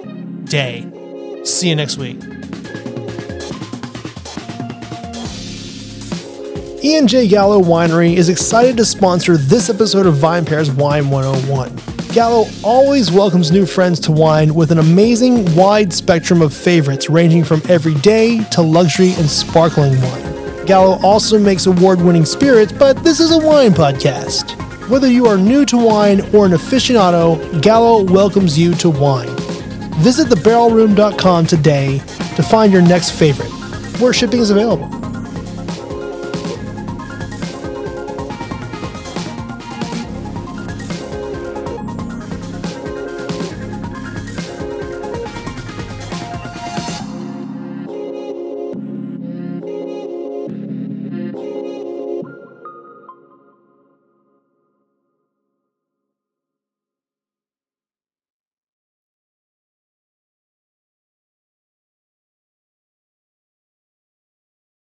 day. 0.51 0.85
See 1.45 1.69
you 1.69 1.75
next 1.75 1.97
week. 1.97 2.21
Ian 6.83 7.07
J. 7.07 7.27
Gallo 7.27 7.61
Winery 7.61 8.15
is 8.15 8.27
excited 8.27 8.75
to 8.77 8.85
sponsor 8.85 9.37
this 9.37 9.69
episode 9.69 10.05
of 10.05 10.15
Vine 10.17 10.45
Pairs 10.45 10.69
Wine 10.69 11.09
101. 11.09 11.79
Gallo 12.13 12.45
always 12.63 13.11
welcomes 13.11 13.51
new 13.51 13.65
friends 13.65 13.99
to 14.01 14.11
wine 14.11 14.53
with 14.53 14.71
an 14.71 14.79
amazing 14.79 15.55
wide 15.55 15.93
spectrum 15.93 16.41
of 16.41 16.53
favorites 16.53 17.09
ranging 17.09 17.45
from 17.45 17.61
everyday 17.69 18.43
to 18.51 18.61
luxury 18.61 19.13
and 19.13 19.29
sparkling 19.29 19.99
wine. 20.01 20.65
Gallo 20.65 20.99
also 21.01 21.39
makes 21.39 21.65
award 21.65 22.01
winning 22.01 22.25
spirits, 22.25 22.73
but 22.73 23.01
this 23.03 23.21
is 23.21 23.31
a 23.31 23.37
wine 23.37 23.71
podcast. 23.71 24.59
Whether 24.89 25.07
you 25.07 25.27
are 25.27 25.37
new 25.37 25.65
to 25.67 25.77
wine 25.77 26.19
or 26.35 26.45
an 26.45 26.51
aficionado, 26.51 27.61
Gallo 27.61 28.03
welcomes 28.03 28.59
you 28.59 28.73
to 28.75 28.89
wine. 28.89 29.40
Visit 30.01 30.29
thebarrelroom.com 30.29 31.45
today 31.45 31.99
to 32.35 32.41
find 32.41 32.73
your 32.73 32.81
next 32.81 33.11
favorite, 33.11 33.51
where 34.01 34.11
shipping 34.11 34.39
is 34.39 34.49
available. 34.49 35.00